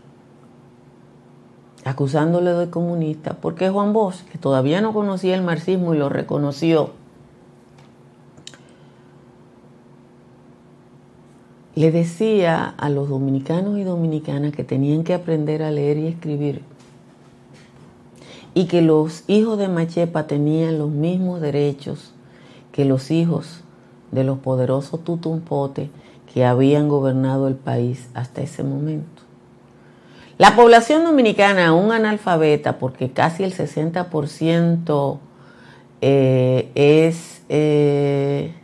acusándole 1.83 2.53
de 2.53 2.69
comunista, 2.69 3.33
porque 3.41 3.69
Juan 3.69 3.93
Bosch, 3.93 4.21
que 4.31 4.37
todavía 4.37 4.79
no 4.79 4.93
conocía 4.93 5.33
el 5.33 5.41
marxismo 5.41 5.95
y 5.95 5.97
lo 5.97 6.07
reconoció, 6.07 6.91
le 11.77 11.91
decía 11.91 12.73
a 12.75 12.89
los 12.89 13.07
dominicanos 13.07 13.77
y 13.77 13.83
dominicanas 13.83 14.51
que 14.51 14.63
tenían 14.63 15.03
que 15.03 15.13
aprender 15.13 15.61
a 15.61 15.69
leer 15.69 15.99
y 15.99 16.07
escribir 16.07 16.63
y 18.55 18.65
que 18.65 18.81
los 18.81 19.23
hijos 19.27 19.59
de 19.59 19.67
Machepa 19.67 20.25
tenían 20.25 20.79
los 20.79 20.89
mismos 20.89 21.39
derechos 21.39 22.15
que 22.71 22.83
los 22.83 23.11
hijos 23.11 23.61
de 24.11 24.23
los 24.23 24.39
poderosos 24.39 25.03
tutumpotes 25.03 25.89
que 26.33 26.45
habían 26.45 26.87
gobernado 26.87 27.47
el 27.47 27.53
país 27.53 28.09
hasta 28.15 28.41
ese 28.41 28.63
momento. 28.63 29.21
La 30.39 30.55
población 30.55 31.03
dominicana, 31.03 31.73
un 31.73 31.91
analfabeta, 31.91 32.79
porque 32.79 33.11
casi 33.11 33.43
el 33.43 33.53
60% 33.53 35.19
eh, 36.01 36.71
es, 36.73 37.43
eh, 37.49 38.55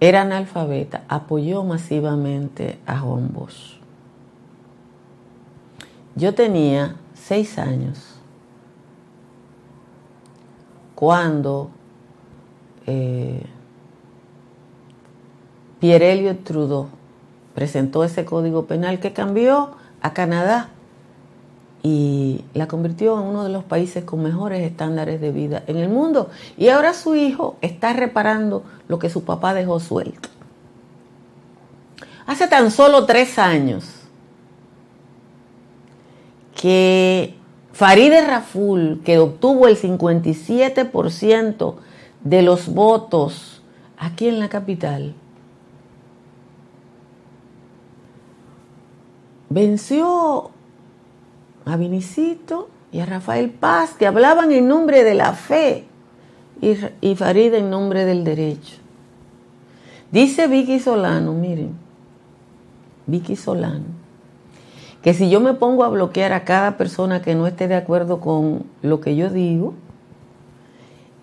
era 0.00 0.22
analfabeta, 0.22 1.04
apoyó 1.08 1.64
masivamente 1.64 2.78
a 2.86 2.98
Juan 2.98 3.32
Bosch. 3.32 3.78
Yo 6.14 6.34
tenía 6.34 6.96
seis 7.14 7.58
años 7.58 8.16
cuando 10.94 11.70
eh, 12.86 13.42
Pierre 15.78 16.12
Elliott 16.12 16.44
Trudeau 16.44 16.88
presentó 17.54 18.04
ese 18.04 18.24
código 18.24 18.66
penal 18.66 18.98
que 18.98 19.12
cambió 19.12 19.72
a 20.00 20.12
Canadá 20.14 20.70
y 21.88 22.44
la 22.52 22.66
convirtió 22.66 23.16
en 23.16 23.28
uno 23.28 23.44
de 23.44 23.48
los 23.48 23.62
países 23.62 24.02
con 24.02 24.20
mejores 24.20 24.60
estándares 24.60 25.20
de 25.20 25.30
vida 25.30 25.62
en 25.68 25.76
el 25.76 25.88
mundo. 25.88 26.30
Y 26.56 26.68
ahora 26.70 26.92
su 26.92 27.14
hijo 27.14 27.58
está 27.60 27.92
reparando 27.92 28.64
lo 28.88 28.98
que 28.98 29.08
su 29.08 29.22
papá 29.22 29.54
dejó 29.54 29.78
suelto. 29.78 30.28
Hace 32.26 32.48
tan 32.48 32.72
solo 32.72 33.06
tres 33.06 33.38
años 33.38 33.84
que 36.60 37.36
Farideh 37.72 38.26
Raful, 38.26 39.02
que 39.04 39.20
obtuvo 39.20 39.68
el 39.68 39.76
57% 39.80 41.74
de 42.24 42.42
los 42.42 42.66
votos 42.66 43.62
aquí 43.96 44.26
en 44.26 44.40
la 44.40 44.48
capital, 44.48 45.14
venció 49.50 50.50
a 51.66 51.76
Vinicito 51.76 52.70
y 52.92 53.00
a 53.00 53.06
Rafael 53.06 53.50
Paz, 53.50 53.90
que 53.98 54.06
hablaban 54.06 54.52
en 54.52 54.66
nombre 54.68 55.04
de 55.04 55.14
la 55.14 55.34
fe, 55.34 55.84
y, 56.62 56.76
y 57.02 57.14
Farida 57.16 57.58
en 57.58 57.68
nombre 57.68 58.06
del 58.06 58.24
derecho. 58.24 58.76
Dice 60.10 60.46
Vicky 60.46 60.80
Solano, 60.80 61.34
miren, 61.34 61.74
Vicky 63.06 63.36
Solano, 63.36 63.84
que 65.02 65.12
si 65.12 65.28
yo 65.28 65.40
me 65.40 65.52
pongo 65.52 65.84
a 65.84 65.88
bloquear 65.88 66.32
a 66.32 66.44
cada 66.44 66.78
persona 66.78 67.20
que 67.20 67.34
no 67.34 67.46
esté 67.46 67.68
de 67.68 67.74
acuerdo 67.74 68.20
con 68.20 68.64
lo 68.82 69.00
que 69.00 69.14
yo 69.14 69.28
digo, 69.28 69.74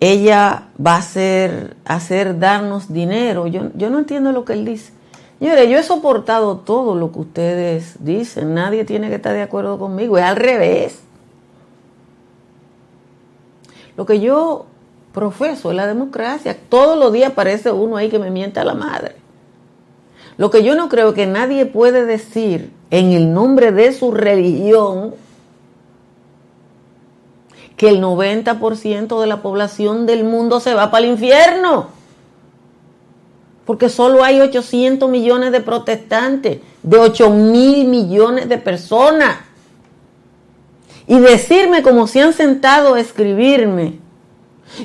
ella 0.00 0.68
va 0.84 0.96
a 0.96 0.98
hacer, 0.98 2.38
darnos 2.38 2.92
dinero. 2.92 3.46
Yo, 3.46 3.70
yo 3.74 3.90
no 3.90 3.98
entiendo 3.98 4.32
lo 4.32 4.44
que 4.44 4.52
él 4.52 4.64
dice. 4.64 4.92
Señores, 5.38 5.68
yo 5.68 5.78
he 5.78 5.82
soportado 5.82 6.58
todo 6.58 6.94
lo 6.94 7.12
que 7.12 7.18
ustedes 7.20 7.96
dicen. 7.98 8.54
Nadie 8.54 8.84
tiene 8.84 9.08
que 9.08 9.16
estar 9.16 9.34
de 9.34 9.42
acuerdo 9.42 9.78
conmigo. 9.78 10.16
Es 10.16 10.24
al 10.24 10.36
revés. 10.36 11.00
Lo 13.96 14.06
que 14.06 14.20
yo 14.20 14.66
profeso 15.12 15.70
es 15.70 15.76
la 15.76 15.86
democracia. 15.86 16.56
Todos 16.68 16.98
los 16.98 17.12
días 17.12 17.32
aparece 17.32 17.70
uno 17.72 17.96
ahí 17.96 18.08
que 18.08 18.18
me 18.18 18.30
mienta 18.30 18.62
a 18.62 18.64
la 18.64 18.74
madre. 18.74 19.16
Lo 20.36 20.50
que 20.50 20.64
yo 20.64 20.74
no 20.74 20.88
creo 20.88 21.14
que 21.14 21.26
nadie 21.26 21.66
puede 21.66 22.04
decir 22.06 22.72
en 22.90 23.12
el 23.12 23.32
nombre 23.32 23.70
de 23.70 23.92
su 23.92 24.12
religión 24.12 25.14
que 27.76 27.88
el 27.88 28.00
90% 28.00 29.20
de 29.20 29.26
la 29.26 29.42
población 29.42 30.06
del 30.06 30.24
mundo 30.24 30.60
se 30.60 30.74
va 30.74 30.90
para 30.90 31.04
el 31.04 31.12
infierno 31.12 31.93
porque 33.64 33.88
solo 33.88 34.22
hay 34.22 34.40
800 34.40 35.08
millones 35.08 35.52
de 35.52 35.60
protestantes, 35.60 36.60
de 36.82 36.98
8 36.98 37.30
mil 37.30 37.88
millones 37.88 38.48
de 38.48 38.58
personas. 38.58 39.38
Y 41.06 41.18
decirme 41.18 41.82
como 41.82 42.06
se 42.06 42.22
han 42.22 42.32
sentado 42.32 42.94
a 42.94 43.00
escribirme, 43.00 43.98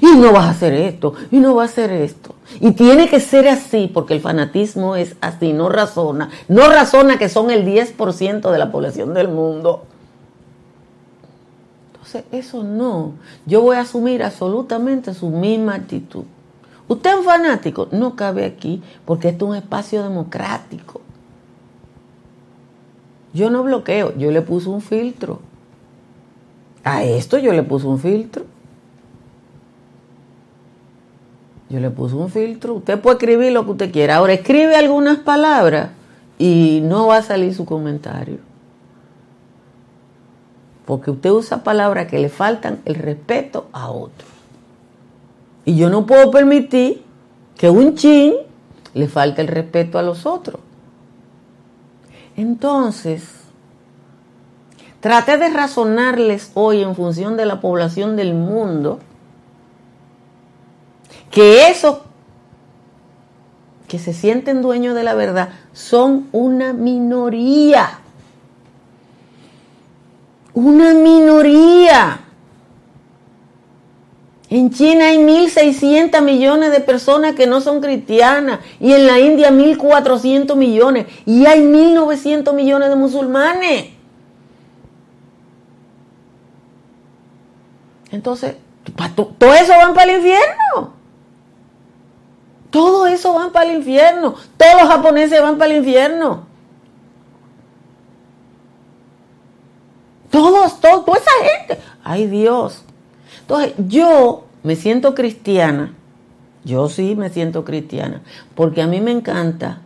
y 0.02 0.16
no 0.18 0.32
vas 0.34 0.46
a 0.46 0.50
hacer 0.52 0.74
esto, 0.74 1.14
y 1.32 1.38
no 1.38 1.56
vas 1.56 1.70
a 1.70 1.72
hacer 1.72 1.92
esto. 1.92 2.36
Y 2.60 2.72
tiene 2.72 3.10
que 3.10 3.20
ser 3.20 3.48
así, 3.48 3.90
porque 3.94 4.14
el 4.14 4.22
fanatismo 4.22 4.96
es 4.96 5.16
así, 5.22 5.54
no 5.54 5.70
razona. 5.70 6.30
No 6.48 6.70
razona 6.70 7.18
que 7.18 7.30
son 7.30 7.52
el 7.52 7.66
10% 7.66 8.52
de 8.52 8.58
la 8.58 8.72
población 8.72 9.14
del 9.14 9.30
mundo. 9.30 9.84
Entonces, 11.94 12.24
eso 12.32 12.64
no. 12.64 13.14
Yo 13.46 13.62
voy 13.62 13.78
a 13.78 13.82
asumir 13.82 14.24
absolutamente 14.24 15.14
su 15.14 15.30
misma 15.30 15.76
actitud. 15.76 16.24
Usted 16.90 17.20
es 17.20 17.24
fanático, 17.24 17.88
no 17.92 18.16
cabe 18.16 18.46
aquí 18.46 18.82
porque 19.06 19.30
esto 19.30 19.46
es 19.46 19.52
un 19.52 19.56
espacio 19.58 20.02
democrático. 20.02 21.02
Yo 23.32 23.52
no 23.52 23.62
bloqueo, 23.62 24.18
yo 24.18 24.32
le 24.32 24.42
puse 24.42 24.70
un 24.70 24.82
filtro. 24.82 25.40
A 26.84 27.04
esto 27.04 27.38
yo 27.38 27.54
le 27.54 27.62
puse 27.62 27.86
un 27.86 28.00
filtro. 28.00 28.46
Yo 31.70 31.80
le 31.80 31.92
puse 31.92 32.16
un 32.16 32.32
filtro. 32.32 32.74
Usted 32.74 33.00
puede 33.00 33.18
escribir 33.18 33.52
lo 33.52 33.66
que 33.66 33.72
usted 33.72 33.92
quiera. 33.92 34.16
Ahora 34.16 34.34
escribe 34.34 34.76
algunas 34.76 35.20
palabras 35.20 35.92
y 36.40 36.82
no 36.84 37.06
va 37.06 37.18
a 37.18 37.22
salir 37.22 37.54
su 37.54 37.66
comentario. 37.66 38.40
Porque 40.88 41.12
usted 41.12 41.30
usa 41.30 41.64
palabras 41.64 42.08
que 42.08 42.18
le 42.18 42.30
faltan 42.30 42.80
el 42.86 42.96
respeto 42.96 43.68
a 43.74 43.92
otro. 43.92 44.39
Y 45.70 45.76
yo 45.76 45.92
no 45.92 46.08
puedo 46.08 46.32
permitir 46.32 47.04
que 47.56 47.70
un 47.70 47.94
chin 47.94 48.34
le 48.96 49.08
falte 49.08 49.44
el 49.44 49.48
respeto 49.48 50.00
a 50.00 50.02
los 50.02 50.26
otros. 50.26 50.60
Entonces, 52.36 53.24
traté 55.00 55.38
de 55.38 55.50
razonarles 55.50 56.50
hoy 56.56 56.82
en 56.82 56.96
función 56.96 57.38
de 57.38 57.46
la 57.46 57.62
población 57.62 58.16
del 58.16 58.34
mundo 58.34 58.98
que 61.30 61.70
esos 61.70 62.00
que 63.88 64.00
se 64.00 64.14
sienten 64.14 64.64
dueños 64.64 64.96
de 64.96 65.04
la 65.04 65.14
verdad 65.14 65.50
son 65.72 66.30
una 66.32 66.74
minoría. 66.74 68.00
Una 70.56 70.96
minoría. 70.96 72.22
En 74.50 74.72
China 74.72 75.10
hay 75.10 75.20
1.600 75.20 76.22
millones 76.24 76.72
de 76.72 76.80
personas 76.80 77.36
que 77.36 77.46
no 77.46 77.62
son 77.62 77.82
cristianas 77.82 78.60
y 78.80 78.94
en 78.94 79.06
la 79.06 79.20
India 79.20 79.52
1.400 79.52 80.56
millones 80.56 81.06
y 81.26 81.46
hay 81.46 81.62
1.900 81.62 82.54
millones 82.54 82.90
de 82.90 82.96
musulmanes. 82.96 83.90
Entonces, 88.12 88.56
todo 89.38 89.54
eso 89.54 89.74
van 89.78 89.94
para 89.94 90.12
el 90.12 90.18
infierno. 90.18 90.94
Todo 92.72 93.06
eso 93.06 93.34
van 93.34 93.52
para 93.52 93.70
el 93.70 93.78
infierno. 93.78 94.34
Todos 94.58 94.82
los 94.82 94.90
japoneses 94.90 95.42
van 95.44 95.60
para 95.60 95.72
el 95.72 95.78
infierno. 95.78 96.48
Todos, 100.32 100.80
todos, 100.80 101.06
toda 101.06 101.18
esa 101.20 101.32
gente. 101.44 101.84
Ay 102.04 102.26
Dios. 102.26 102.84
Entonces, 103.50 103.74
yo 103.88 104.44
me 104.62 104.76
siento 104.76 105.16
cristiana, 105.16 105.96
yo 106.64 106.88
sí 106.88 107.16
me 107.16 107.32
siento 107.32 107.66
cristiana, 107.66 108.22
porque 108.54 108.84
a 108.84 108.86
mí 108.86 109.02
me 109.02 109.10
encanta 109.10 109.82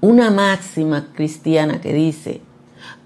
una 0.00 0.32
máxima 0.32 1.06
cristiana 1.14 1.80
que 1.80 1.92
dice, 1.92 2.40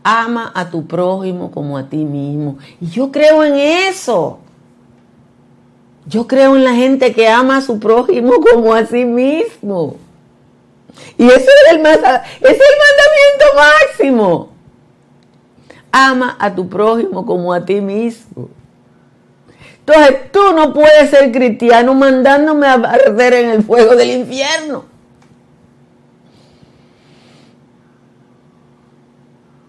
ama 0.02 0.52
a 0.54 0.70
tu 0.70 0.86
prójimo 0.86 1.50
como 1.50 1.76
a 1.76 1.90
ti 1.90 1.98
mismo. 1.98 2.56
Y 2.80 2.86
yo 2.86 3.12
creo 3.12 3.44
en 3.44 3.56
eso. 3.56 4.38
Yo 6.06 6.26
creo 6.26 6.56
en 6.56 6.64
la 6.64 6.74
gente 6.74 7.12
que 7.12 7.28
ama 7.28 7.58
a 7.58 7.60
su 7.60 7.78
prójimo 7.78 8.32
como 8.52 8.72
a 8.72 8.86
sí 8.86 9.04
mismo. 9.04 9.96
Y 11.18 11.26
eso 11.26 11.36
es 11.36 11.72
el, 11.72 11.80
es 11.80 11.90
el 11.90 12.74
mandamiento 12.86 13.44
máximo. 13.54 14.48
Ama 15.92 16.38
a 16.40 16.54
tu 16.54 16.70
prójimo 16.70 17.26
como 17.26 17.52
a 17.52 17.66
ti 17.66 17.82
mismo. 17.82 18.48
Entonces 19.80 20.32
tú 20.32 20.52
no 20.54 20.72
puedes 20.72 21.10
ser 21.10 21.32
cristiano 21.32 21.94
mandándome 21.94 22.66
a 22.66 22.74
arder 22.74 23.34
en 23.34 23.50
el 23.50 23.62
fuego 23.62 23.96
del 23.96 24.10
infierno. 24.10 24.84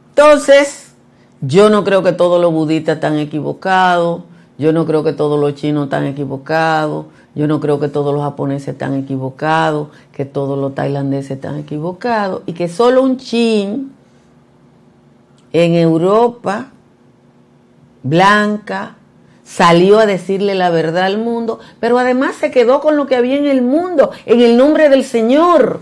Entonces, 0.10 0.94
yo 1.42 1.70
no 1.70 1.84
creo 1.84 2.04
que 2.04 2.12
todos 2.12 2.40
los 2.40 2.52
budistas 2.52 2.96
están 2.96 3.18
equivocados, 3.18 4.22
yo 4.58 4.72
no 4.74 4.86
creo 4.86 5.04
que 5.04 5.14
todos 5.14 5.40
los 5.40 5.56
chinos 5.56 5.86
están 5.86 6.06
equivocados, 6.06 7.08
yo 7.34 7.48
no 7.48 7.60
creo 7.60 7.80
que 7.80 7.88
todos 7.88 8.14
los 8.14 8.22
japoneses 8.22 8.70
están 8.70 8.94
equivocados, 8.94 9.88
que 10.12 10.26
todos 10.26 10.60
los 10.60 10.76
tailandeses 10.76 11.32
están 11.32 11.58
equivocados 11.58 12.44
y 12.46 12.54
que 12.54 12.68
solo 12.68 13.02
un 13.02 13.18
chin 13.18 13.92
en 15.54 15.74
Europa 15.74 16.68
blanca, 18.04 18.96
salió 19.52 20.00
a 20.00 20.06
decirle 20.06 20.56
la 20.56 20.70
verdad 20.70 21.04
al 21.04 21.18
mundo, 21.18 21.60
pero 21.82 22.00
además 22.00 22.36
se 22.36 22.52
quedó 22.52 22.80
con 22.80 22.96
lo 22.96 23.06
que 23.06 23.18
había 23.18 23.36
en 23.36 23.48
el 23.48 23.62
mundo, 23.62 24.12
en 24.26 24.40
el 24.40 24.56
nombre 24.56 24.88
del 24.88 25.04
Señor. 25.04 25.82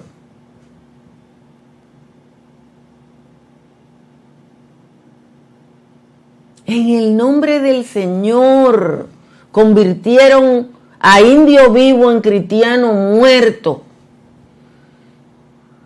En 6.65 6.89
el 6.89 7.15
nombre 7.15 7.59
del 7.59 7.85
Señor 7.85 9.07
convirtieron 9.51 10.69
a 10.99 11.21
indio 11.21 11.71
vivo 11.71 12.11
en 12.11 12.21
cristiano 12.21 12.91
muerto. 12.93 13.83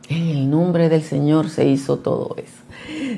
En 0.08 0.30
el 0.30 0.50
nombre 0.50 0.88
del 0.88 1.04
Señor 1.04 1.50
se 1.50 1.66
hizo 1.68 1.98
todo 1.98 2.36
eso. 2.38 2.63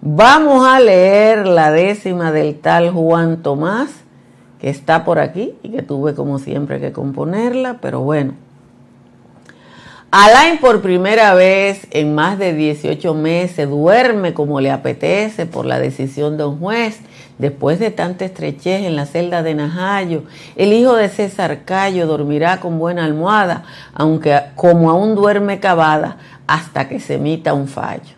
Vamos 0.00 0.64
a 0.64 0.78
leer 0.78 1.48
la 1.48 1.72
décima 1.72 2.30
del 2.30 2.60
tal 2.60 2.92
Juan 2.92 3.42
Tomás, 3.42 3.90
que 4.60 4.70
está 4.70 5.04
por 5.04 5.18
aquí 5.18 5.54
y 5.64 5.70
que 5.70 5.82
tuve 5.82 6.14
como 6.14 6.38
siempre 6.38 6.78
que 6.78 6.92
componerla, 6.92 7.78
pero 7.80 8.00
bueno. 8.02 8.34
Alain 10.12 10.58
por 10.58 10.82
primera 10.82 11.34
vez 11.34 11.88
en 11.90 12.14
más 12.14 12.38
de 12.38 12.54
18 12.54 13.12
meses 13.14 13.68
duerme 13.68 14.34
como 14.34 14.60
le 14.60 14.70
apetece 14.70 15.46
por 15.46 15.66
la 15.66 15.80
decisión 15.80 16.36
de 16.36 16.44
un 16.44 16.60
juez. 16.60 17.00
Después 17.38 17.80
de 17.80 17.90
tanta 17.90 18.24
estrechez 18.24 18.84
en 18.84 18.94
la 18.94 19.04
celda 19.04 19.42
de 19.42 19.54
Najayo, 19.54 20.22
el 20.54 20.72
hijo 20.72 20.94
de 20.94 21.08
César 21.08 21.64
Cayo 21.64 22.06
dormirá 22.06 22.60
con 22.60 22.78
buena 22.78 23.04
almohada, 23.04 23.64
aunque 23.94 24.40
como 24.54 24.90
aún 24.90 25.16
duerme 25.16 25.58
cavada, 25.58 26.18
hasta 26.46 26.88
que 26.88 27.00
se 27.00 27.14
emita 27.14 27.52
un 27.52 27.66
fallo. 27.66 28.17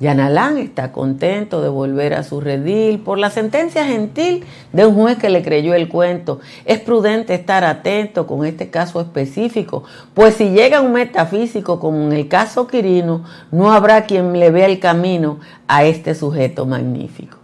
Yanalán 0.00 0.56
está 0.56 0.92
contento 0.92 1.60
de 1.60 1.68
volver 1.68 2.14
a 2.14 2.22
su 2.22 2.40
redil 2.40 3.00
por 3.00 3.18
la 3.18 3.28
sentencia 3.28 3.84
gentil 3.84 4.44
de 4.72 4.86
un 4.86 4.94
juez 4.94 5.18
que 5.18 5.28
le 5.28 5.42
creyó 5.42 5.74
el 5.74 5.90
cuento. 5.90 6.40
Es 6.64 6.80
prudente 6.80 7.34
estar 7.34 7.64
atento 7.64 8.26
con 8.26 8.46
este 8.46 8.70
caso 8.70 9.02
específico, 9.02 9.84
pues 10.14 10.36
si 10.36 10.50
llega 10.50 10.80
un 10.80 10.92
metafísico 10.92 11.78
como 11.78 11.98
en 11.98 12.12
el 12.12 12.28
caso 12.28 12.66
Quirino, 12.66 13.24
no 13.50 13.72
habrá 13.72 14.06
quien 14.06 14.32
le 14.40 14.50
vea 14.50 14.66
el 14.66 14.80
camino 14.80 15.38
a 15.68 15.84
este 15.84 16.14
sujeto 16.14 16.64
magnífico. 16.64 17.36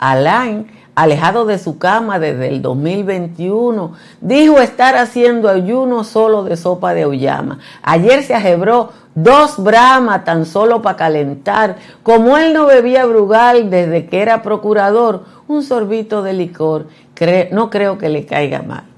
Alain 0.00 0.66
alejado 0.94 1.46
de 1.46 1.58
su 1.58 1.78
cama 1.78 2.18
desde 2.18 2.48
el 2.48 2.62
2021, 2.62 3.92
dijo 4.20 4.58
estar 4.58 4.96
haciendo 4.96 5.48
ayuno 5.48 6.04
solo 6.04 6.44
de 6.44 6.56
sopa 6.56 6.94
de 6.94 7.02
auyama. 7.02 7.58
Ayer 7.82 8.22
se 8.22 8.34
ajebró 8.34 8.90
dos 9.14 9.62
bramas 9.62 10.24
tan 10.24 10.44
solo 10.46 10.82
para 10.82 10.96
calentar. 10.96 11.76
Como 12.02 12.36
él 12.36 12.52
no 12.52 12.66
bebía 12.66 13.06
brugal 13.06 13.70
desde 13.70 14.06
que 14.06 14.20
era 14.20 14.42
procurador, 14.42 15.24
un 15.48 15.62
sorbito 15.62 16.22
de 16.22 16.32
licor, 16.32 16.86
no 17.52 17.70
creo 17.70 17.98
que 17.98 18.08
le 18.08 18.26
caiga 18.26 18.62
mal. 18.62 18.91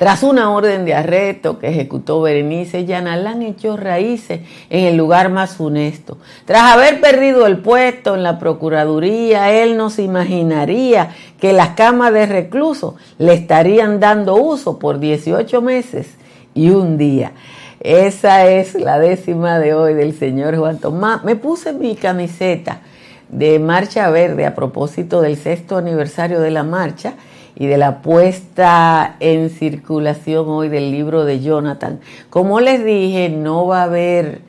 Tras 0.00 0.22
una 0.22 0.50
orden 0.50 0.86
de 0.86 0.94
arresto 0.94 1.58
que 1.58 1.68
ejecutó 1.68 2.22
Berenice, 2.22 2.86
Yanalán 2.86 3.42
echó 3.42 3.76
raíces 3.76 4.40
en 4.70 4.86
el 4.86 4.96
lugar 4.96 5.28
más 5.28 5.56
funesto. 5.56 6.16
Tras 6.46 6.72
haber 6.72 7.02
perdido 7.02 7.46
el 7.46 7.58
puesto 7.58 8.14
en 8.14 8.22
la 8.22 8.38
Procuraduría, 8.38 9.50
él 9.52 9.76
no 9.76 9.90
se 9.90 10.00
imaginaría 10.00 11.14
que 11.38 11.52
las 11.52 11.74
camas 11.74 12.14
de 12.14 12.24
recluso 12.24 12.96
le 13.18 13.34
estarían 13.34 14.00
dando 14.00 14.36
uso 14.36 14.78
por 14.78 15.00
18 15.00 15.60
meses 15.60 16.06
y 16.54 16.70
un 16.70 16.96
día. 16.96 17.32
Esa 17.80 18.46
es 18.46 18.76
la 18.76 18.98
décima 18.98 19.58
de 19.58 19.74
hoy 19.74 19.92
del 19.92 20.18
señor 20.18 20.56
Juan 20.56 20.78
Tomás. 20.78 21.24
Me 21.24 21.36
puse 21.36 21.74
mi 21.74 21.94
camiseta 21.94 22.80
de 23.28 23.58
Marcha 23.58 24.08
Verde 24.08 24.46
a 24.46 24.54
propósito 24.54 25.20
del 25.20 25.36
sexto 25.36 25.76
aniversario 25.76 26.40
de 26.40 26.52
la 26.52 26.62
marcha 26.62 27.16
y 27.60 27.66
de 27.66 27.76
la 27.76 28.00
puesta 28.00 29.16
en 29.20 29.50
circulación 29.50 30.48
hoy 30.48 30.70
del 30.70 30.90
libro 30.90 31.26
de 31.26 31.40
Jonathan. 31.40 32.00
Como 32.30 32.58
les 32.58 32.82
dije, 32.82 33.28
no 33.28 33.66
va 33.66 33.82
a 33.82 33.84
haber 33.84 34.40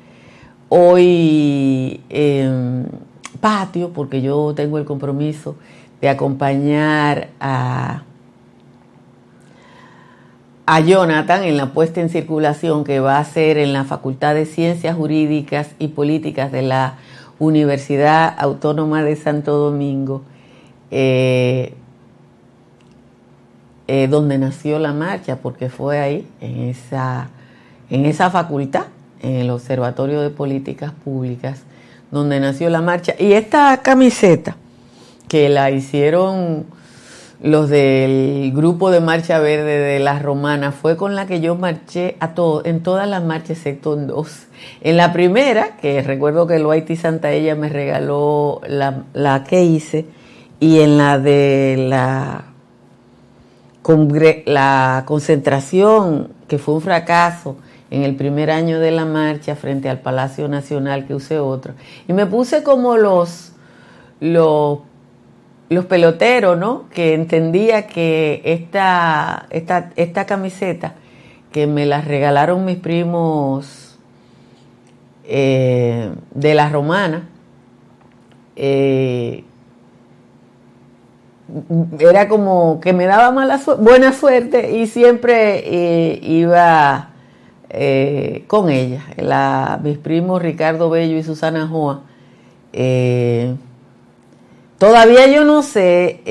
hoy 0.70 2.00
em, 2.08 2.86
patio 3.42 3.90
porque 3.90 4.22
yo 4.22 4.54
tengo 4.56 4.78
el 4.78 4.86
compromiso 4.86 5.58
de 6.00 6.08
acompañar 6.08 7.28
a, 7.42 8.04
a 10.66 10.80
Jonathan 10.80 11.44
en 11.44 11.58
la 11.58 11.74
puesta 11.74 12.00
en 12.00 12.08
circulación 12.08 12.86
que 12.86 13.02
va 13.02 13.18
a 13.18 13.26
ser 13.26 13.58
en 13.58 13.74
la 13.74 13.84
Facultad 13.84 14.36
de 14.36 14.46
Ciencias 14.46 14.96
Jurídicas 14.96 15.72
y 15.80 15.90
Políticas 15.90 16.54
de 16.54 16.62
la 16.62 16.96
Universidad 17.40 18.34
Autónoma 18.38 19.04
de 19.04 19.18
Santo 19.18 19.58
Domingo. 19.58 20.22
Eh, 20.92 21.74
eh, 23.94 24.08
donde 24.08 24.38
nació 24.38 24.80
la 24.80 24.94
marcha, 24.94 25.36
porque 25.36 25.68
fue 25.68 26.00
ahí, 26.00 26.26
en 26.40 26.70
esa, 26.70 27.28
en 27.90 28.06
esa 28.06 28.30
facultad, 28.30 28.86
en 29.22 29.36
el 29.36 29.50
Observatorio 29.50 30.22
de 30.22 30.30
Políticas 30.30 30.94
Públicas, 31.04 31.64
donde 32.10 32.40
nació 32.40 32.70
la 32.70 32.82
marcha. 32.82 33.16
Y 33.20 33.34
esta 33.34 33.82
camiseta, 33.82 34.56
que 35.28 35.50
la 35.50 35.72
hicieron 35.72 36.68
los 37.42 37.68
del 37.68 38.54
grupo 38.56 38.92
de 38.92 39.02
Marcha 39.02 39.40
Verde 39.40 39.80
de 39.80 40.00
las 40.00 40.22
Romanas, 40.22 40.74
fue 40.74 40.96
con 40.96 41.14
la 41.14 41.26
que 41.26 41.42
yo 41.42 41.56
marché 41.56 42.16
a 42.22 42.34
todo, 42.34 42.64
en 42.64 42.84
todas 42.84 43.10
las 43.10 43.26
marchas, 43.26 43.58
excepto 43.58 43.96
en 43.96 44.08
dos. 44.08 44.48
En 44.80 44.96
la 44.96 45.12
primera, 45.12 45.76
que 45.82 46.02
recuerdo 46.02 46.48
que 46.48 46.56
el 46.56 46.72
Haití 46.72 46.96
Santa 46.96 47.34
Ella 47.34 47.56
me 47.56 47.68
regaló 47.68 48.62
la, 48.66 49.04
la 49.12 49.44
que 49.44 49.66
hice, 49.66 50.06
y 50.62 50.80
en 50.80 50.98
la 50.98 51.20
de 51.20 51.88
la 51.90 52.51
la 54.46 55.04
concentración, 55.06 56.30
que 56.48 56.58
fue 56.58 56.76
un 56.76 56.82
fracaso 56.82 57.58
en 57.90 58.04
el 58.04 58.16
primer 58.16 58.52
año 58.52 58.80
de 58.80 58.92
la 58.92 59.06
marcha 59.06 59.56
frente 59.56 59.90
al 59.90 60.00
Palacio 60.00 60.48
Nacional, 60.48 61.06
que 61.06 61.14
usé 61.14 61.40
otro. 61.40 61.74
Y 62.08 62.14
me 62.14 62.26
puse 62.26 62.64
como 62.64 62.96
los, 62.96 63.52
los, 64.20 64.80
los 65.70 65.86
peloteros, 65.86 66.58
¿no? 66.58 66.90
Que 66.90 67.14
entendía 67.14 67.88
que 67.88 68.42
esta, 68.46 69.48
esta, 69.50 69.92
esta 69.96 70.26
camiseta, 70.26 70.96
que 71.52 71.68
me 71.68 71.86
la 71.86 72.02
regalaron 72.02 72.64
mis 72.64 72.78
primos 72.78 73.98
eh, 75.26 76.12
de 76.34 76.56
la 76.56 76.70
romana, 76.70 77.28
eh, 78.56 79.44
era 82.00 82.28
como 82.28 82.80
que 82.80 82.94
me 82.94 83.06
daba 83.06 83.32
mala 83.32 83.60
buena 83.80 84.14
suerte 84.14 84.78
y 84.78 84.88
siempre 84.88 85.64
eh, 85.66 86.20
iba 86.22 87.10
eh, 87.70 88.44
con 88.48 88.70
ella. 88.70 89.04
La, 89.18 89.80
mis 89.84 89.98
primos 89.98 90.42
Ricardo 90.42 90.90
Bello 90.90 91.18
y 91.18 91.24
Susana 91.24 91.68
Joa. 91.68 92.02
Eh, 92.74 93.54
todavía 94.78 95.28
yo 95.28 95.44
no 95.44 95.62
sé 95.62 96.22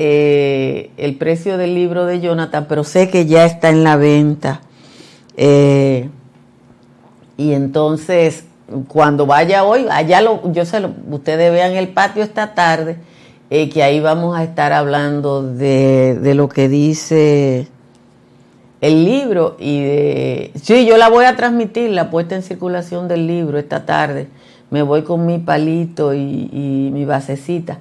el 0.97 1.15
precio 1.17 1.57
del 1.57 1.75
libro 1.75 2.05
de 2.05 2.19
Jonathan, 2.19 2.65
pero 2.67 2.83
sé 2.83 3.09
que 3.09 3.25
ya 3.25 3.45
está 3.45 3.69
en 3.69 3.83
la 3.83 3.97
venta. 3.97 4.61
y 5.37 6.09
entonces, 7.53 8.45
cuando 8.87 9.25
vaya 9.25 9.63
hoy, 9.63 9.87
allá 9.89 10.21
lo, 10.21 10.51
yo 10.51 10.65
se 10.65 10.79
lo, 10.79 10.91
ustedes 11.09 11.51
vean 11.51 11.73
el 11.73 11.89
patio 11.89 12.23
esta 12.23 12.53
tarde 12.53 12.97
eh, 13.53 13.67
que 13.67 13.83
ahí 13.83 13.99
vamos 13.99 14.37
a 14.37 14.45
estar 14.45 14.71
hablando 14.71 15.43
de, 15.43 16.17
de, 16.17 16.35
lo 16.35 16.47
que 16.47 16.69
dice 16.69 17.67
el 18.79 19.03
libro 19.03 19.57
y 19.59 19.83
de... 19.83 20.51
Sí, 20.55 20.85
yo 20.85 20.95
la 20.95 21.09
voy 21.09 21.25
a 21.25 21.35
transmitir, 21.35 21.89
la 21.89 22.09
puesta 22.09 22.33
en 22.33 22.43
circulación 22.43 23.09
del 23.09 23.27
libro 23.27 23.59
esta 23.59 23.85
tarde. 23.85 24.29
Me 24.69 24.83
voy 24.83 25.01
con 25.01 25.25
mi 25.25 25.37
palito 25.37 26.13
y, 26.13 26.89
mi 26.93 27.03
basecita 27.03 27.79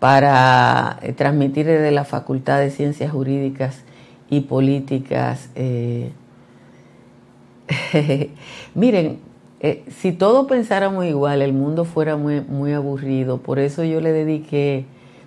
para 0.00 0.98
eh, 1.00 1.12
transmitir 1.12 1.64
desde 1.66 1.92
la 1.92 2.04
Facultad 2.04 2.58
de 2.58 2.72
Ciencias 2.72 3.12
Jurídicas 3.12 3.82
y 4.28 4.40
políticas. 4.40 5.48
Eh, 5.54 6.10
miren, 8.74 9.20
si 9.96 10.10
todos 10.10 10.48
pensáramos 10.48 11.04
igual, 11.04 11.40
el 11.40 11.52
mundo 11.52 11.84
fuera 11.84 12.16
muy, 12.16 12.40
muy 12.40 12.72
aburrido. 12.72 13.38
Por 13.38 13.60
eso 13.60 13.84
yo 13.84 14.00
le 14.00 14.10
dediqué 14.10 14.86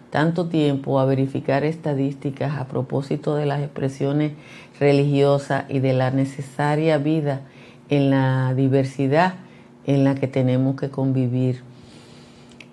tanto 0.09 0.47
tiempo 0.47 0.99
a 0.99 1.05
verificar 1.05 1.63
estadísticas 1.63 2.57
a 2.57 2.67
propósito 2.67 3.35
de 3.35 3.45
las 3.45 3.61
expresiones 3.61 4.33
religiosas 4.79 5.65
y 5.69 5.79
de 5.79 5.93
la 5.93 6.11
necesaria 6.11 6.97
vida 6.97 7.41
en 7.89 8.09
la 8.09 8.53
diversidad 8.55 9.35
en 9.85 10.03
la 10.03 10.15
que 10.15 10.27
tenemos 10.27 10.79
que 10.79 10.89
convivir. 10.89 11.61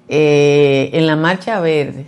Eh, 0.09 0.91
en 0.93 1.07
la 1.07 1.17
Marcha 1.17 1.61
Verde, 1.61 2.07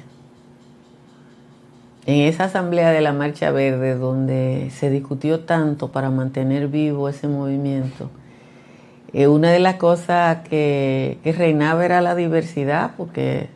en 2.05 2.23
esa 2.23 2.45
asamblea 2.45 2.91
de 2.91 3.01
la 3.01 3.13
Marcha 3.13 3.51
Verde 3.51 3.97
donde 3.97 4.71
se 4.71 4.91
discutió 4.91 5.41
tanto 5.41 5.91
para 5.91 6.11
mantener 6.11 6.69
vivo 6.69 7.09
ese 7.09 7.27
movimiento, 7.27 8.11
eh, 9.13 9.29
una 9.29 9.51
de 9.51 9.61
las 9.61 9.77
cosas 9.77 10.47
que, 10.49 11.19
que, 11.23 11.33
reinaba 11.33 11.85
era 11.85 12.01
la 12.01 12.15
diversidad, 12.15 12.93
porque 12.97 13.49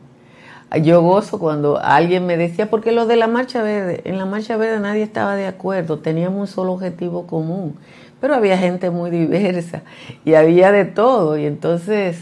yo 0.78 1.02
gozo 1.02 1.38
cuando 1.38 1.80
alguien 1.82 2.26
me 2.26 2.36
decía, 2.36 2.70
porque 2.70 2.92
lo 2.92 3.06
de 3.06 3.16
la 3.16 3.26
Marcha 3.26 3.62
Verde, 3.62 4.02
en 4.04 4.18
la 4.18 4.24
Marcha 4.24 4.56
Verde 4.56 4.78
nadie 4.78 5.02
estaba 5.02 5.34
de 5.34 5.46
acuerdo, 5.46 5.98
teníamos 5.98 6.40
un 6.40 6.46
solo 6.46 6.72
objetivo 6.72 7.26
común, 7.26 7.76
pero 8.20 8.34
había 8.34 8.56
gente 8.56 8.90
muy 8.90 9.10
diversa 9.10 9.82
y 10.24 10.34
había 10.34 10.70
de 10.70 10.84
todo. 10.84 11.36
Y 11.36 11.46
entonces, 11.46 12.18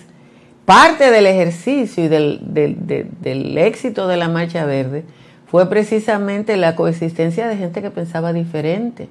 parte 0.65 1.11
del 1.11 1.27
ejercicio 1.27 2.05
y 2.05 2.09
del, 2.09 2.41
del, 2.43 3.59
éxito 3.59 4.09
de 4.09 4.17
la 4.17 4.29
Marcha 4.29 4.65
Verde 4.65 5.05
fue 5.47 5.69
precisamente 5.69 6.57
la 6.57 6.75
coexistencia 6.75 7.49
de 7.49 7.57
gente 7.57 7.83
que 7.83 7.91
pensaba 7.91 8.33
diferente. 8.33 9.09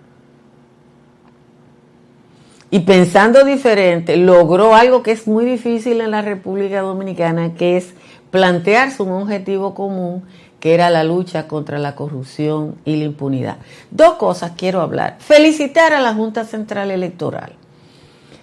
Y 2.70 2.82
pensando 2.82 3.46
diferente, 3.46 4.18
logró 4.18 4.76
algo 4.76 5.02
que 5.02 5.12
es 5.12 5.26
muy 5.26 5.46
difícil 5.46 6.02
en 6.02 6.12
la 6.12 6.22
República 6.22 6.82
Dominicana, 6.82 7.54
que 7.54 7.78
es 7.78 7.94
plantearse 8.32 9.04
un 9.04 9.12
objetivo 9.12 9.74
común 9.74 10.24
que 10.60 10.74
era 10.74 10.90
la 10.90 11.04
lucha 11.04 11.48
contra 11.48 11.78
la 11.78 11.96
corrupción 11.96 12.76
y 12.84 12.96
la 12.96 13.06
impunidad. 13.06 13.58
Dos 13.92 14.16
cosas 14.16 14.54
quiero 14.58 14.82
hablar. 14.82 15.18
Felicitar 15.20 15.94
a 15.94 16.02
la 16.02 16.14
Junta 16.14 16.46
Central 16.46 16.90
Electoral. 16.92 17.54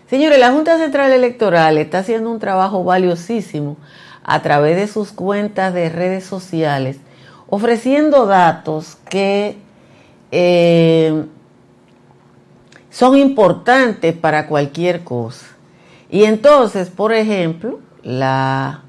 Señores, 0.09 0.38
la 0.38 0.53
Junta 0.53 0.79
Central 0.79 1.12
Electoral 1.12 1.77
está 1.79 1.99
haciendo 1.99 2.31
un 2.31 2.38
trabajo 2.38 2.85
valiosísimo 2.85 3.77
a 4.23 4.42
través 4.42 4.77
de 4.77 4.87
sus 4.87 5.12
cuentas 5.12 5.75
de 5.75 5.88
redes 5.88 6.25
sociales, 6.25 6.99
ofreciendo 7.49 8.27
datos 8.27 8.97
que 9.09 9.57
eh, 10.31 11.25
son 12.90 13.18
importantes 13.18 14.14
para 14.14 14.47
cualquier 14.47 15.03
cosa. 15.03 15.47
Y 16.11 16.25
entonces, 16.25 16.90
por 16.90 17.12
ejemplo, 17.12 17.81
la 18.03 18.84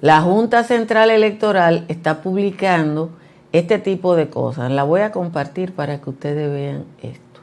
la 0.00 0.22
Junta 0.22 0.64
Central 0.64 1.10
Electoral 1.10 1.84
está 1.88 2.22
publicando 2.22 3.10
este 3.52 3.78
tipo 3.78 4.16
de 4.16 4.30
cosas. 4.30 4.70
La 4.70 4.84
voy 4.84 5.02
a 5.02 5.12
compartir 5.12 5.74
para 5.74 6.00
que 6.00 6.08
ustedes 6.08 6.50
vean 6.50 6.86
esto. 7.02 7.40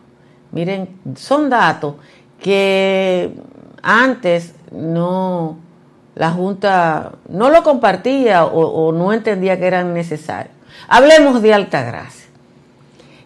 Miren, 0.52 0.90
son 1.16 1.52
datos 1.52 1.94
que 2.42 3.32
antes 3.84 4.56
no, 4.72 5.58
la 6.16 6.32
Junta 6.32 7.12
no 7.30 7.52
lo 7.52 7.62
compartía 7.62 8.46
o, 8.46 8.92
no 8.92 9.14
entendía 9.14 9.60
que 9.60 9.68
eran 9.68 9.94
necesarios. 9.94 10.56
Hablemos 10.88 11.44
de 11.44 11.54
Altagracia. 11.54 12.26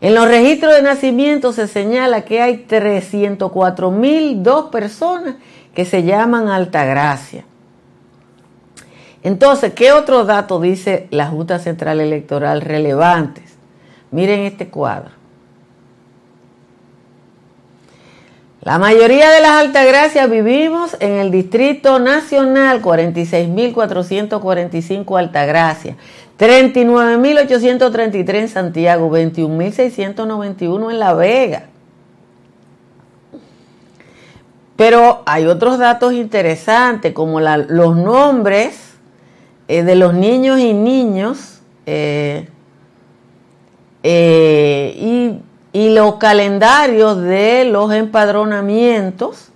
En 0.01 0.13
los 0.15 0.27
registros 0.27 0.75
de 0.75 0.81
nacimiento 0.81 1.53
se 1.53 1.67
señala 1.67 2.25
que 2.25 2.41
hay 2.41 2.65
304.002 2.67 4.69
personas 4.71 5.35
que 5.73 5.85
se 5.85 6.03
llaman 6.03 6.49
Altagracia. 6.49 7.45
Entonces, 9.23 9.73
¿qué 9.73 9.91
otro 9.91 10.25
dato 10.25 10.59
dice 10.59 11.07
la 11.11 11.27
Junta 11.27 11.59
Central 11.59 11.99
Electoral 11.99 12.61
relevantes? 12.61 13.55
Miren 14.09 14.41
este 14.41 14.69
cuadro. 14.69 15.11
La 18.61 18.77
mayoría 18.77 19.31
de 19.31 19.41
las 19.41 19.59
altagracias 19.59 20.29
vivimos 20.29 20.95
en 20.99 21.13
el 21.13 21.31
Distrito 21.31 21.97
Nacional, 21.97 22.83
46.445 22.83 25.17
altagracias, 25.17 25.97
39.833 26.37 28.35
en 28.35 28.49
Santiago, 28.49 29.09
21.691 29.09 30.91
en 30.91 30.99
La 30.99 31.15
Vega. 31.15 31.63
Pero 34.75 35.23
hay 35.25 35.47
otros 35.47 35.79
datos 35.79 36.13
interesantes, 36.13 37.13
como 37.13 37.39
los 37.39 37.95
nombres 37.95 38.90
eh, 39.71 39.83
de 39.83 39.95
los 39.95 40.13
niños 40.13 40.59
y 40.59 40.73
niños 40.73 41.61
eh, 41.85 42.49
eh, 44.03 45.39
y, 45.73 45.89
los 45.91 46.15
calendarios 46.15 47.21
de 47.21 47.63
los 47.63 47.93
empadronamientos, 47.93 49.47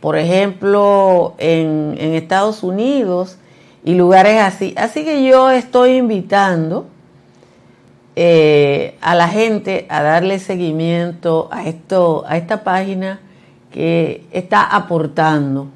por 0.00 0.16
ejemplo, 0.16 1.34
en, 1.38 1.94
en 2.00 2.14
Estados 2.14 2.64
Unidos 2.64 3.38
y 3.84 3.94
lugares 3.94 4.40
así. 4.40 4.74
Así 4.76 5.04
que 5.04 5.24
yo 5.24 5.52
estoy 5.52 5.96
invitando 5.98 6.86
a 8.16 9.14
la 9.14 9.28
gente 9.28 9.86
a 9.88 10.02
darle 10.02 10.40
seguimiento 10.40 11.48
a 11.52 11.68
esto, 11.68 12.24
a 12.26 12.36
esta 12.36 12.64
página 12.64 13.20
que 13.70 14.26
está 14.32 14.64
aportando, 14.64 15.68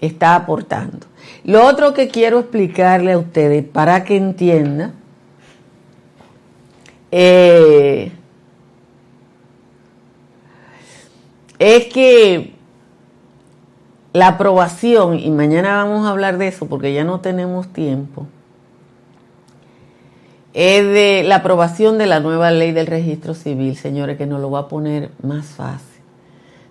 está 0.00 0.36
aportando. 0.36 1.09
Lo 1.44 1.66
otro 1.66 1.94
que 1.94 2.08
quiero 2.08 2.40
explicarle 2.40 3.12
a 3.12 3.18
ustedes 3.18 3.64
para 3.64 4.04
que 4.04 4.16
entiendan 4.16 4.94
eh, 7.10 8.12
es 11.58 11.86
que 11.86 12.54
la 14.12 14.28
aprobación, 14.28 15.18
y 15.18 15.30
mañana 15.30 15.76
vamos 15.76 16.06
a 16.06 16.10
hablar 16.10 16.36
de 16.36 16.48
eso 16.48 16.66
porque 16.66 16.92
ya 16.92 17.04
no 17.04 17.20
tenemos 17.20 17.68
tiempo, 17.68 18.26
es 20.52 20.84
de 20.84 21.22
la 21.24 21.36
aprobación 21.36 21.96
de 21.96 22.06
la 22.06 22.20
nueva 22.20 22.50
ley 22.50 22.72
del 22.72 22.86
registro 22.86 23.34
civil, 23.34 23.76
señores, 23.76 24.18
que 24.18 24.26
nos 24.26 24.40
lo 24.40 24.50
va 24.50 24.60
a 24.60 24.68
poner 24.68 25.10
más 25.22 25.46
fácil 25.46 25.89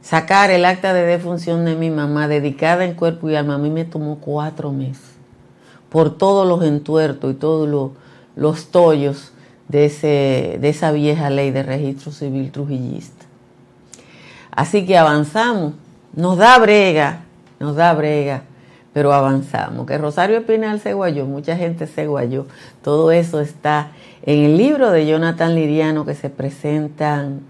sacar 0.09 0.49
el 0.49 0.65
acta 0.65 0.91
de 0.91 1.03
defunción 1.03 1.65
de 1.65 1.75
mi 1.75 1.91
mamá 1.91 2.27
dedicada 2.27 2.83
en 2.83 2.95
cuerpo 2.95 3.29
y 3.29 3.35
alma, 3.35 3.55
a 3.55 3.57
mí 3.59 3.69
me 3.69 3.85
tomó 3.85 4.17
cuatro 4.17 4.71
meses 4.71 5.05
por 5.89 6.17
todos 6.17 6.47
los 6.47 6.63
entuertos 6.63 7.31
y 7.31 7.35
todos 7.35 7.93
los, 8.35 8.71
tollos 8.71 9.33
de, 9.67 9.85
ese, 9.85 10.57
de 10.59 10.69
esa 10.69 10.91
vieja 10.91 11.29
ley 11.29 11.51
de 11.51 11.61
registro 11.61 12.11
civil 12.11 12.51
trujillista. 12.51 13.25
Así 14.49 14.83
que 14.87 14.97
avanzamos, 14.97 15.73
nos 16.13 16.37
da 16.37 16.57
brega, 16.57 17.21
nos 17.59 17.75
da 17.75 17.93
brega, 17.93 18.41
pero 18.93 19.13
avanzamos. 19.13 19.85
Que 19.85 19.99
Rosario 19.99 20.37
Espinal 20.37 20.79
se 20.79 20.93
guayó, 20.93 21.27
mucha 21.27 21.55
gente 21.55 21.85
se 21.85 22.07
guayó, 22.07 22.47
todo 22.83 23.11
eso 23.11 23.41
está 23.41 23.91
en 24.23 24.43
el 24.43 24.57
libro 24.57 24.89
de 24.89 25.05
Jonathan 25.05 25.53
Liriano 25.53 26.03
que 26.03 26.15
se 26.15 26.31
presentan 26.31 27.41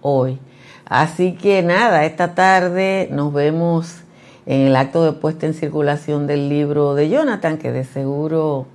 hoy. 0.00 0.38
Así 0.86 1.32
que 1.32 1.62
nada, 1.62 2.04
esta 2.04 2.34
tarde 2.34 3.08
nos 3.10 3.32
vemos 3.32 4.02
en 4.46 4.60
el 4.68 4.76
acto 4.76 5.04
de 5.04 5.12
puesta 5.12 5.46
en 5.46 5.54
circulación 5.54 6.26
del 6.28 6.48
libro 6.48 6.94
de 6.94 7.08
Jonathan, 7.08 7.58
que 7.58 7.72
de 7.72 7.84
seguro 7.84 8.66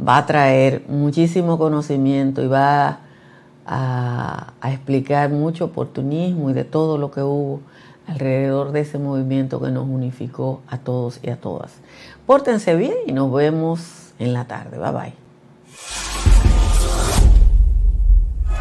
va 0.00 0.18
a 0.18 0.26
traer 0.26 0.84
muchísimo 0.88 1.58
conocimiento 1.58 2.42
y 2.42 2.46
va 2.46 3.00
a, 3.66 4.52
explicar 4.64 5.30
mucho 5.30 5.66
oportunismo 5.66 6.50
y 6.50 6.52
de 6.52 6.64
todo 6.64 6.98
lo 6.98 7.10
que 7.10 7.22
hubo 7.22 7.60
alrededor 8.06 8.72
de 8.72 8.80
ese 8.80 8.98
movimiento 8.98 9.60
que 9.60 9.70
nos 9.70 9.88
unificó 9.88 10.62
a 10.68 10.78
todos 10.78 11.20
y 11.22 11.30
a 11.30 11.36
todas. 11.36 11.72
Pórtense 12.26 12.76
bien 12.76 12.94
y 13.06 13.12
nos 13.12 13.32
vemos 13.32 14.12
en 14.18 14.32
la 14.32 14.46
tarde. 14.46 14.78
Bye 14.78 14.92
bye. 14.92 16.23